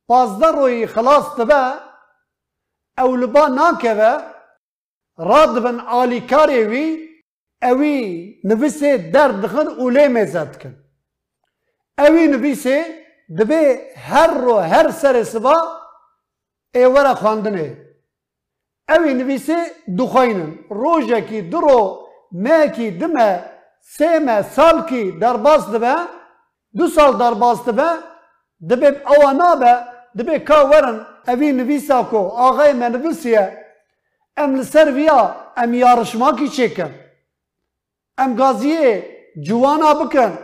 پازدار 0.08 0.56
روی 0.56 0.88
خلاص 0.88 1.26
تبه 1.38 1.87
او 2.98 3.16
لبا 3.16 3.48
ناکوه 3.48 4.12
راد 5.18 5.64
بن 5.64 5.80
آلی 5.80 6.20
کاری 6.22 6.64
وی 6.64 7.08
اوی 7.62 7.96
نویسی 8.44 8.98
در 8.98 9.28
دخن 9.28 9.68
اولی 9.68 10.08
می‌زد 10.08 10.58
کن 10.62 10.76
اوی 11.98 12.28
نویسی 12.28 12.78
دبی 13.38 13.64
هر 14.10 14.28
رو 14.28 14.56
هر 14.60 14.92
سر 14.92 15.24
سوا 15.24 15.58
ایورا 16.76 17.14
خواندنه 17.16 17.78
اوی 18.90 19.14
نویسی 19.14 19.58
دخوینن 20.00 20.52
روژه 20.70 21.22
کی 21.22 21.42
درو 21.42 22.08
مکی 22.32 22.70
کی 22.76 22.92
دمه 23.00 23.30
سه 23.82 24.42
سال 24.42 24.86
کی 24.90 25.12
درباز 25.12 25.72
دبه 25.72 25.96
دو 26.78 26.88
سال 26.88 27.18
درباز 27.18 27.66
دبه 27.66 27.90
دبیب 28.70 28.96
اوانا 29.08 29.56
به 29.56 29.97
دبی 30.18 30.40
که 30.40 30.54
ورن 30.54 31.06
اوی 31.28 31.52
نویسا 31.52 32.04
کو 32.04 32.18
آغای 32.48 32.74
من 32.74 32.92
نویسی 32.92 33.38
ام 34.38 34.56
لسر 34.56 34.92
ویا 34.96 35.36
ام 35.58 35.74
یارشما 35.74 36.32
کی 36.32 36.48
چیکن 36.48 36.92
ام 38.18 38.36
گازی 38.36 38.76
جوانا 39.46 39.94
بکن 39.94 40.38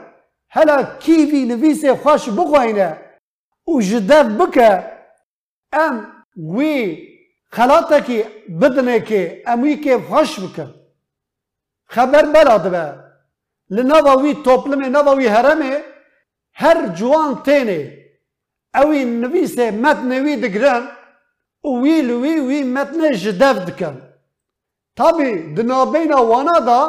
هلا 0.50 0.84
کی 1.00 1.26
وی 1.26 1.46
نویس 1.46 1.86
خوش 1.86 2.30
بگوینه 2.30 2.98
او 3.64 3.82
جدف 3.82 4.26
بکن 4.40 4.84
ام 5.74 5.96
وی 6.38 7.08
خلاتا 7.52 8.00
کی 8.00 8.24
بدنه 8.62 9.00
که 9.00 9.44
ام 9.48 9.76
که 9.84 9.98
خوش 10.10 10.40
بکن 10.40 10.74
خبر 11.86 12.26
بلا 12.26 12.58
دبا 12.58 12.86
لنواوی 13.70 14.34
توپلمه 14.34 14.90
نواوی 14.90 15.28
حرمه 15.28 15.84
هر 16.54 16.88
جوان 16.88 17.44
تینه 17.44 18.03
او 18.76 18.92
النبي 18.92 19.48
سي 19.48 19.72
مات 19.72 19.98
نوي 19.98 20.36
دكران 20.36 20.88
ويل 21.64 22.12
وي 22.12 22.40
وي 22.40 22.64
مات 22.64 22.90
نجداف 22.90 23.58
دكان 23.58 23.96
طبي 24.96 25.32
دنا 25.56 25.84
بينا 25.84 26.20
وانا 26.20 26.60
دا 26.60 26.80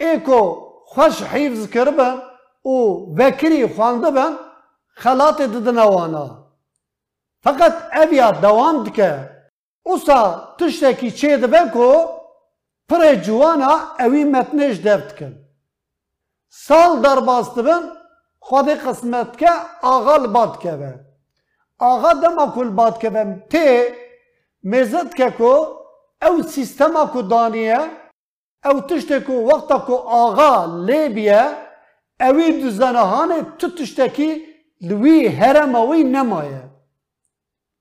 ايكو 0.00 0.40
خوش 0.86 1.22
حيفز 1.22 1.66
كربان 1.66 2.22
او 2.66 3.04
بكري 3.16 3.64
بن 3.64 4.36
خلاط 4.96 5.42
دنا 5.42 5.84
وانا 5.84 6.24
فقط 7.42 7.72
ابيا 7.92 8.30
دوام 8.30 8.84
دكا 8.84 9.10
اوسا 9.86 10.54
تشتكي 10.58 11.10
چه 11.10 11.36
دبكو 11.36 12.20
پر 12.90 13.14
جوانا 13.14 13.72
اوی 14.00 14.24
متنش 14.24 14.76
دفت 14.78 15.18
کن. 15.18 15.34
سال 16.50 17.02
در 17.02 17.20
باستبن 17.20 17.82
خود 18.40 18.68
قسمت 18.68 19.38
که 19.38 19.50
آغال 19.82 20.26
باد 20.26 20.60
که 20.60 21.09
آغا 21.80 22.12
دما 22.12 22.52
کل 22.54 22.68
باد 22.68 22.98
که 22.98 23.10
بم. 23.10 23.42
تی 23.50 23.82
مزد 24.64 25.14
که 25.14 25.30
کو 25.30 25.52
او 26.22 26.42
سیستم 26.42 27.06
کو 27.12 27.22
دانیه 27.22 27.80
او 28.64 28.80
تشت 28.80 29.12
کو 29.26 29.32
وقت 29.32 29.72
کو 29.86 29.96
آغا 29.96 30.84
لی 30.86 31.08
بیه 31.08 31.42
اوی 32.20 32.62
دوزنهانه 32.62 33.42
تو 33.58 33.68
تشت 33.70 34.00
کی 34.00 34.28
لوی 34.80 35.26
هرم 35.26 35.74
اوی 35.74 36.04
نمایه. 36.04 36.62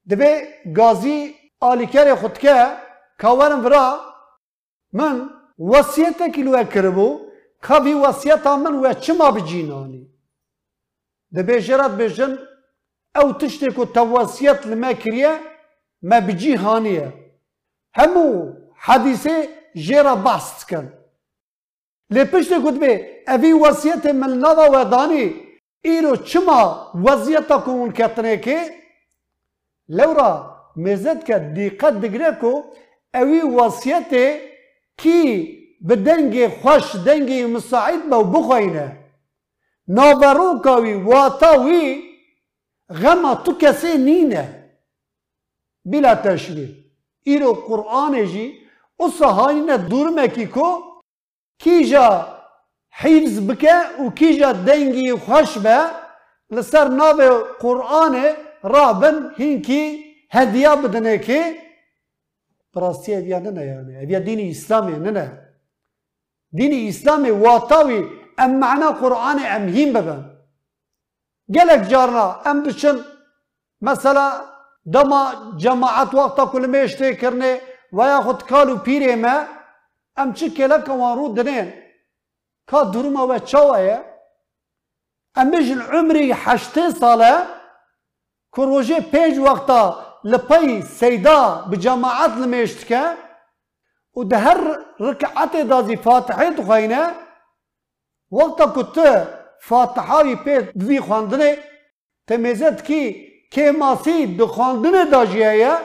دبی 0.10 0.32
گازی 0.78 1.36
آلیکر 1.60 2.16
خود 2.16 2.38
که 2.38 2.56
کورم 3.22 3.66
ورا 3.66 4.00
من 4.94 5.30
وصیت 5.60 6.22
کی 6.36 6.42
لوی 6.44 6.66
کربو 6.66 7.20
بی 7.84 7.94
وصیت 7.94 8.48
من 8.48 8.76
و 8.76 8.94
چما 8.94 9.32
بجینانی. 9.32 10.04
دبی 11.36 11.60
جرات 11.62 11.92
بجن 11.92 12.38
أو 13.17 13.32
تشتكو 13.32 13.84
تواسيات 13.84 14.65
الماكرية 14.65 15.41
ما 16.02 16.19
بجي 16.19 16.56
هانية 16.56 17.12
همو 17.98 18.54
حديثة 18.76 19.50
جيرا 19.76 20.13
بحث 20.13 20.65
كان 20.65 20.89
لي 22.10 22.26
پشت 22.26 22.54
قد 22.54 22.80
بي 22.80 23.06
افي 23.28 23.54
وصيات 23.54 24.08
من 24.08 24.39
نظا 24.39 24.67
وداني 24.67 25.36
ايرو 25.86 26.15
چما 26.15 26.91
وزيتا 26.95 27.58
كون 27.58 27.91
كتنكي 27.91 28.60
لورا 29.89 30.60
مزدك 30.76 31.32
قد 31.82 32.02
دقريكو 32.02 32.63
اوي 33.15 33.43
وصيته 33.43 34.39
كي 34.98 35.60
بدنگي 35.82 36.50
خوش 36.50 36.95
دنگي 36.95 37.45
مساعد 37.45 38.10
بو 38.10 38.24
بخوينه 38.24 38.98
نابروكاوي 39.88 40.95
واتاوي 40.95 42.09
غما 42.89 43.36
تو 43.36 43.52
کسی 43.58 43.97
نینه 43.97 44.71
بلا 45.86 46.15
تشریف 46.15 46.69
ایرو 47.23 47.54
قرآن 47.54 48.25
جی 48.25 48.45
او 48.97 49.10
صحاینه 49.10 49.78
دورمه 49.78 50.28
کی 50.28 50.45
کو 50.45 50.67
کیجا 51.60 52.08
حفظ 52.91 53.39
بکه 53.47 53.75
و 54.06 54.10
کیجا 54.10 54.52
دنگی 54.52 55.13
خوش 55.13 55.58
به 55.58 55.78
لسر 56.52 56.88
ناو 56.88 57.43
قرآن 57.60 58.15
رابن 58.63 59.32
هینکی 59.38 60.10
هدیه 60.32 60.75
بدنه 60.75 61.17
که 61.17 61.56
براستی 62.73 63.15
اویا 63.15 63.39
نه 63.39 63.49
yani. 63.49 64.04
اویا 64.04 64.19
دینی 64.19 64.49
اسلامی 64.49 65.12
نه 65.12 65.49
دینی 66.54 66.89
اسلامی 66.89 67.30
واتاوی 67.30 68.04
ام 68.38 68.60
معنا 68.60 68.91
قرآن 68.91 69.39
ام 69.39 69.67
هیم 69.67 69.93
ببن 69.93 70.29
gelek 71.50 71.90
carna 71.90 72.42
em 72.46 72.66
diçin 72.66 73.04
mesela 73.82 74.46
dema 74.86 75.44
cemaat 75.58 76.14
vakta 76.14 76.52
kul 76.52 76.68
meşte 76.68 77.18
kirne 77.18 77.62
veya 77.94 78.20
xud 78.20 78.42
kalu 78.50 78.72
pîrê 78.72 79.16
me 79.16 79.48
em 80.18 80.34
çi 80.34 80.54
keleka 80.54 80.92
wan 80.92 81.18
rû 81.18 81.38
dinên 81.38 81.68
ka 82.66 82.94
duruma 82.94 83.28
we 83.28 83.46
çawa 83.46 83.80
ye 83.80 84.04
em 85.38 85.52
bijin 85.52 85.80
umrî 85.80 86.34
heştê 86.34 86.94
sale 87.00 87.48
ku 88.52 88.62
rojê 88.62 89.00
pênc 89.12 89.36
wexta 89.36 90.10
لپی 90.24 90.82
سیدا 90.82 91.66
به 91.70 91.78
جماعت 91.78 92.32
لمیشت 92.38 92.88
که 92.88 93.18
و 94.16 94.24
ده 94.24 94.38
هر 94.38 94.80
رکعت 95.00 95.68
دازی 95.68 95.96
فاتحه 95.96 96.50
دخواینه 96.50 97.16
وقتا 98.32 98.74
کت 98.76 99.28
فاتحه 99.62 100.36
پی 100.36 100.62
دوی 100.80 101.00
خواندنه 101.00 101.58
تمیزت 102.28 102.84
کی 102.84 103.30
که 103.52 103.72
ماسی 103.72 104.38
دخواندنه 104.38 105.06
داجیه 105.06 105.78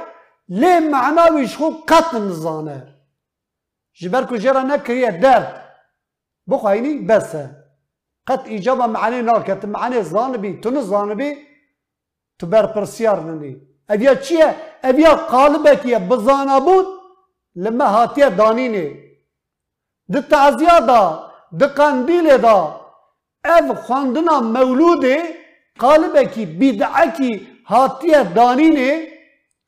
لی 0.48 0.78
معناویش 0.78 1.56
خو 1.56 1.70
قط 1.88 2.14
نزانه 2.14 2.94
جبر 4.00 4.24
کو 4.24 4.36
جرا 4.36 4.62
نکریه 4.62 5.10
درد 5.10 5.64
بخواینی 6.48 6.98
بسه 6.98 7.64
قط 8.26 8.42
ایجابا 8.46 8.86
معنی 8.86 9.22
ناکت 9.22 9.64
معنی 9.64 10.02
زانبی 10.02 10.60
تو 10.60 10.70
نزانبی 10.70 11.36
تو 12.38 12.46
برپرسیار 12.46 13.20
ننی 13.20 13.54
اویا 13.88 14.14
چیه؟ 14.14 14.54
اویا 14.84 15.14
قالبکیه 15.14 15.98
بزانا 15.98 16.60
بود 16.60 16.86
لما 17.56 17.84
هاتیه 17.84 18.30
دانینه 18.30 18.86
ده 20.12 20.20
تعزیه 20.22 20.80
دا 20.88 21.30
ده 21.58 21.66
قندیل 21.66 22.36
دا 22.36 22.83
اف 23.44 23.68
خواندنا 23.86 24.40
مولوده 24.40 25.16
قالبکی 25.78 26.46
بیدعکی 26.46 27.32
هاتیه 27.66 28.22
دانینه 28.36 28.90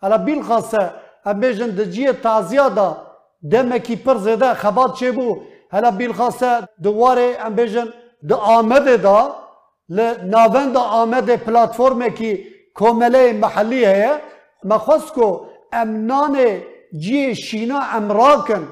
حالا 0.03 0.19
بیل 0.19 0.43
خاصه 0.43 0.91
ام 1.27 1.41
بیجن 1.41 1.71
ده 1.79 1.85
جیه 1.95 2.13
تعزیه 2.13 2.69
دا 2.77 2.89
دمکی 3.53 3.97
پر 3.97 4.17
زده 4.17 4.55
خبات 4.55 4.95
چه 4.99 5.13
بو 5.13 5.29
حالا 5.73 5.91
بیل 5.91 6.13
خاصه 6.13 6.69
دواره 6.83 7.37
ام 7.47 7.55
بیجن 7.55 7.89
ده 8.29 8.35
آمده 8.35 8.97
دا 8.97 9.19
لناوند 9.89 10.77
آمده 10.77 11.37
پلاتفورمه 11.37 12.11
کی 12.11 12.33
کومله 12.75 13.33
محلی 13.33 13.85
هەیە 13.93 14.13
مەخواست 14.71 15.11
کۆ 15.17 15.29
ئەم 15.75 15.91
نانێ 16.11 16.51
جێ 17.05 17.25
شینا 17.47 17.81
ئەمراکن 17.93 18.65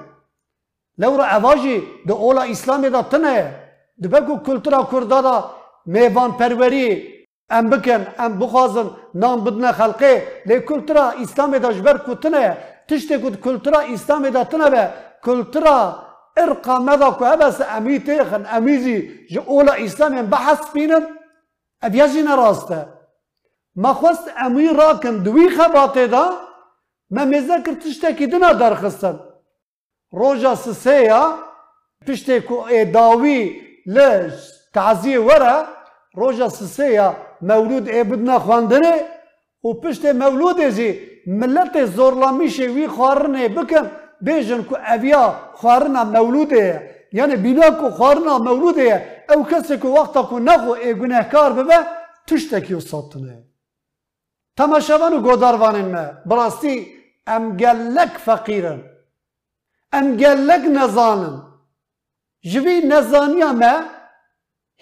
لەورە 1.00 1.26
ئەواژی 1.32 1.78
دە 2.08 2.14
ئۆلا 2.22 2.42
ئیسلامێدا 2.50 3.02
تنەیە 3.12 3.48
دبەک 3.48 3.60
و 3.60 3.63
کولتورا 4.46 4.82
کوردادا 4.92 5.36
mêvan 5.86 6.38
perwerî 6.38 7.14
em 7.50 7.72
bikin 7.72 8.00
em 8.24 8.40
bixwazin 8.40 8.88
nan 9.14 9.46
bidine 9.46 9.70
xelqê 9.78 10.12
lê 10.48 10.64
kultura 10.64 11.14
îslamê 11.22 11.62
da 11.62 11.72
ji 11.72 11.84
ber 11.84 11.98
ku 12.04 12.20
tune 12.20 12.58
tiştê 12.88 13.16
ku 13.22 13.40
kultura 13.40 13.84
îslamê 13.84 14.34
da 14.34 14.44
tune 14.44 14.72
be 14.72 14.84
kultura 15.24 16.04
ارقا 16.42 16.78
مدا 16.78 17.10
کو 17.18 17.24
هبس 17.24 17.60
امی 17.76 17.98
تیخن 18.06 18.42
امیزی 18.56 18.98
جو 19.32 19.40
اولا 19.46 19.72
اسلام 19.84 20.14
بحث 20.34 20.60
بینن 20.74 21.04
ابیازی 21.86 22.22
نراسته 22.22 22.80
ما 23.82 23.92
خواست 23.98 24.26
امی 24.46 24.68
راکن 24.80 25.16
دوی 25.26 25.48
خباته 25.56 26.06
دا 26.06 26.24
ما 27.10 27.24
مذکر 27.24 27.74
تشتکی 27.82 28.26
دنا 28.32 28.52
درخستن 28.52 29.16
روژا 30.12 30.54
سسیا 30.64 31.22
پشتی 32.06 32.40
کو 32.46 32.66
لش 33.86 34.32
تعزیه 34.74 35.20
وره 35.20 35.64
روژا 36.14 36.48
سسیا 36.48 37.16
مولود 37.40 37.88
ابدنا 37.90 38.38
خواندنه 38.38 38.94
و 39.64 39.72
پشت 39.72 40.04
مولود 40.06 40.60
جی 40.76 40.88
ملت 41.26 41.84
زورلامیشه 41.84 42.66
وی 42.66 42.88
خوارنه 42.88 43.48
بکن 43.48 43.90
بیجن 44.20 44.62
کو 44.62 44.76
اویا 44.94 45.24
خوارنا 45.54 46.04
مولوده 46.04 46.90
یعنی 47.12 47.36
بینا 47.36 47.70
کو 47.70 47.90
خوارنا 47.90 48.38
مولوده 48.38 49.24
او 49.30 49.44
کسی 49.44 49.78
که 49.78 49.88
وقتا 49.88 50.22
کو 50.22 50.38
نخو 50.38 50.70
ای 50.70 50.94
گناهکار 50.94 51.52
ببه 51.52 51.78
تشتکی 52.26 52.74
و 52.74 52.80
ساتنه 52.80 53.44
تماشاوان 54.56 55.12
و 55.12 56.12
براستی 56.26 56.86
ام 57.26 57.56
گلک 57.56 58.12
فقیرن 58.26 58.80
ام 59.92 60.16
گلک 60.16 60.62
نزانن 60.76 61.53
جوی 62.52 62.80
نزانیا 62.80 63.52
ما 63.52 63.74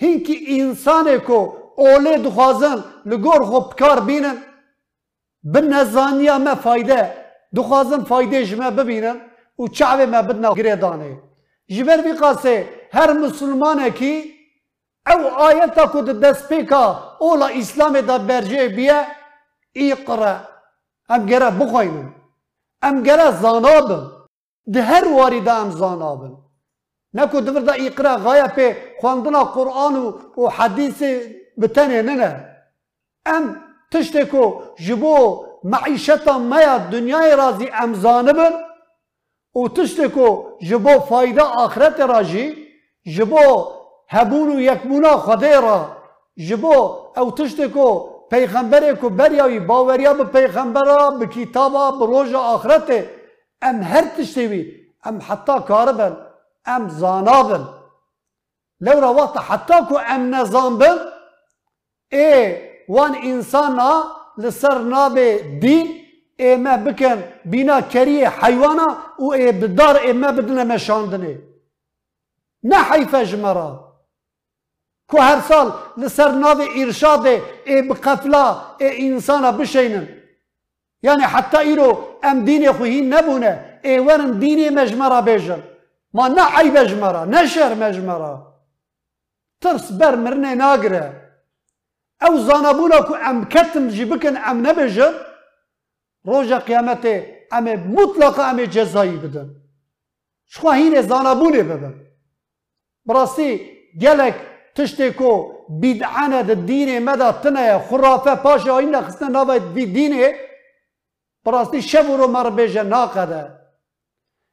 هینکی 0.01 0.37
انسانه 0.61 1.19
کو 1.19 1.41
اوله 1.77 2.19
دخوازن 2.19 2.79
لگور 3.07 3.43
خوب 3.45 3.75
کار 3.81 4.01
بینن 4.01 4.37
به 5.53 5.61
نزانیا 5.61 6.39
ما 6.39 6.55
فایده 6.55 7.15
دخوازن 7.57 8.03
فایده 8.05 8.45
جمع 8.47 8.71
ببینن 8.71 9.17
و 9.59 9.69
چاوه 9.69 10.07
ما 10.07 10.23
بدنا 10.23 10.55
گریدانه 10.55 11.23
جبر 11.69 12.01
بی 12.05 12.13
قاسه 12.13 12.69
هر 12.93 13.13
مسلمانه 13.13 13.91
کی 13.91 14.15
او 15.07 15.21
آیتا 15.27 15.87
کد 15.87 16.21
دست 16.21 16.49
پیکا 16.49 17.17
اولا 17.21 17.47
اسلام 17.47 18.01
دا 18.01 18.19
برجه 18.19 18.69
بیه 18.69 19.07
اقرا 19.75 20.37
ام 21.09 21.27
گره 21.27 21.51
بخواینن 21.51 22.15
ام 22.83 23.03
گره 23.03 23.31
زانابن 23.43 24.03
ده 24.75 24.83
هر 24.83 25.09
واری 25.09 25.41
دا 25.41 25.55
ام 25.63 25.71
زانابن 25.71 26.42
نکو 27.15 27.41
دور 27.41 27.61
دا 27.61 27.73
اقرا 27.73 28.17
غایا 28.17 28.47
پی 28.57 28.67
خواندنا 29.01 29.45
قرآن 29.45 29.95
و 30.37 30.47
حدیث 30.49 31.03
بتنه 31.61 32.03
نه 32.03 32.31
ام 33.27 33.45
تشتکو 33.93 34.45
جبو 34.87 35.45
معیشتا 35.65 36.39
میا 36.39 36.79
دنیای 36.79 37.37
رازی 37.37 37.69
ام 37.83 37.95
زانبن 37.95 38.53
و 39.55 39.69
تشتکو 39.69 40.27
جبو 40.69 40.99
فایده 41.09 41.43
آخرت 41.43 42.01
راجی 42.01 42.47
جبو 43.17 43.67
هبون 44.09 44.49
و 44.57 44.61
یکبونا 44.61 45.17
خده 45.17 45.61
را 45.61 45.97
جبو 46.49 46.75
او 47.17 47.31
تشتکو 47.31 48.09
پیغمبر 48.31 48.95
کو 48.95 49.09
بریاوی 49.09 49.61
باوریا 49.61 50.13
به 50.15 50.25
پیغمبرا 50.25 51.11
به 51.11 51.27
کتابا 51.27 51.91
به 51.91 52.37
آخرت 52.39 53.05
ام 53.63 53.83
هر 53.83 54.05
تشتوی 54.19 54.73
ام 55.05 55.19
حتی 55.29 55.53
کاربن 55.69 56.17
أم 56.69 56.89
زانابن 56.89 57.65
لو 58.81 58.99
روات 58.99 59.39
حتى 59.39 59.83
كو 59.89 59.97
أم 59.97 60.35
نزانبن 60.35 60.99
اي 62.13 62.71
وان 62.89 63.15
انسانا 63.15 64.05
لسر 64.39 64.79
نابي 64.79 65.59
دين 65.59 66.09
اي 66.41 66.57
ما 66.57 66.77
بكن 66.77 67.21
بنا 67.45 67.81
كري 67.81 68.29
حيوانا 68.29 68.97
و 69.19 69.33
اي 69.33 69.53
بدار 69.53 69.97
اي 69.97 70.13
ما 70.13 70.31
بدنا 70.31 70.65
مشاندني. 70.65 71.41
نحيفه 72.65 73.23
جمره 73.23 73.95
کو 75.09 75.19
هر 75.19 75.41
سال 75.41 75.73
لسر 75.97 76.33
ناو 76.33 76.63
إرشاد 76.83 77.27
اي 77.27 77.83
بقفلا 77.83 78.77
اي 78.81 79.09
إنسانا 79.09 79.51
بشينن. 79.51 80.07
يعني 81.03 81.27
حتى 81.27 81.59
إيرو 81.59 82.19
أم 82.25 82.45
دین 82.45 82.73
خویی 82.73 83.03
نبونا 83.03 83.81
اي 83.85 84.01
وان 84.01 84.39
ديني 84.39 84.71
مجمرا 84.71 85.21
بیجن 85.21 85.63
ما 86.15 86.29
نه 86.29 86.45
عیب 86.57 86.77
جمرا 86.85 87.25
نه 87.25 87.47
شر 87.47 87.75
مجمرا 87.75 88.35
ترس 89.61 89.93
بر 89.93 90.15
مرنه 90.17 90.55
ناگره 90.55 91.23
او 92.23 92.39
زانبونا 92.39 93.01
کو 93.09 93.15
ام 93.29 93.45
کتم 93.45 93.89
جی 93.89 94.05
بکن 94.05 94.37
ام 94.37 94.67
نبیجن 94.67 95.13
روژا 96.25 96.59
قیامته 96.59 97.47
ام 97.53 97.65
مطلق 97.97 98.39
ام 98.39 98.65
جزایی 98.65 99.17
بدن 99.17 99.49
شخوا 100.47 100.73
هین 100.73 101.03
زانبونه 101.03 101.63
ببن 101.63 101.95
براستی 103.07 103.51
گلک 104.01 104.35
تشتی 104.75 105.11
کو 105.11 105.31
بیدعانه 105.81 106.43
ده 106.43 106.55
دین 106.55 107.05
مدا 107.05 107.33
تنه 107.33 107.79
خرافه 107.79 108.35
پاشا 108.35 108.79
این 108.79 109.01
خستن 109.01 109.31
نوه 109.37 109.59
بی 109.59 109.87
دینه 109.87 110.35
براستی 111.45 111.83
شب 111.83 112.07
مر 112.35 112.51
بیجه 112.51 112.83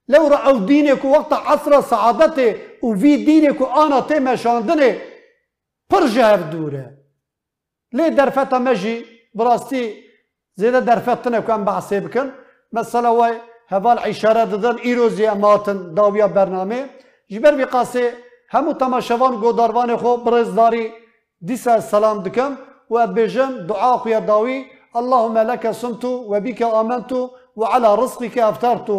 لو 0.10 0.30
را 0.30 0.38
او 0.50 0.56
کو 1.02 1.08
وقت 1.08 1.34
عصر 1.34 1.82
سعادته 1.82 2.48
و 2.84 2.94
وی 2.94 3.26
دینه 3.26 3.54
کو 3.54 3.66
آنا 3.66 4.02
تی 4.02 4.20
مشاندنه 4.20 5.02
پر 5.90 6.08
جهف 6.08 6.42
دوره 6.52 6.86
لی 7.98 8.10
درفت 8.10 8.54
مجی 8.54 9.06
براستی 9.36 9.84
زیده 10.56 10.80
درفت 10.80 11.22
تنه 11.24 11.42
که 11.42 11.54
ام 11.54 11.66
بحثی 11.66 12.00
بکن 12.00 12.28
مثلا 12.72 13.16
وای 13.16 13.34
هوال 13.68 13.98
عشاره 13.98 14.46
دادن 14.46 14.78
ایروزی 14.78 15.26
اماتن 15.26 15.94
داویا 15.94 16.28
برنامه 16.28 16.80
جبر 17.30 17.56
بی 17.56 17.66
قاسه 17.66 18.14
همو 18.50 18.74
تماشاوان 18.74 19.34
گوداروان 19.44 19.98
خو 19.98 20.18
برزداری 20.18 20.92
دیسا 21.42 21.80
سلام 21.80 22.24
دکم 22.24 22.52
و 22.90 23.08
بجم 23.08 23.52
دعا 23.68 23.98
خویا 23.98 24.20
داوی 24.20 24.66
اللهم 24.96 25.38
لك 25.38 25.72
صمت 25.72 26.06
وبك 26.06 26.62
آمنت 26.62 27.12
وعلى 27.56 27.96
رزقك 27.96 28.38
أفطرت 28.38 28.90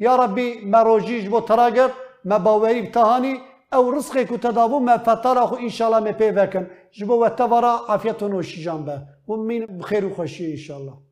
يا 0.00 0.16
ربي 0.16 0.60
ما 0.64 0.82
روجيج 0.82 1.26
بو 1.28 1.38
تراجر 1.38 1.90
ما 2.24 2.36
باوري 2.36 2.82
بتهاني 2.82 3.40
او 3.74 3.90
رزقك 3.90 4.28
تدابو 4.28 4.78
ما 4.78 4.96
فتره 4.96 5.58
ان 5.58 5.68
شاء 5.68 5.88
الله 5.88 6.00
ما 6.00 6.10
بيفكن 6.10 6.66
جبو 6.94 7.24
وتبرا 7.24 7.90
عافية 7.90 8.16
وشي 8.22 8.62
جنبه 8.62 9.02
ومن 9.26 9.66
بخير 9.66 10.06
وخشي 10.06 10.52
ان 10.52 10.56
شاء 10.56 10.78
الله 10.78 11.09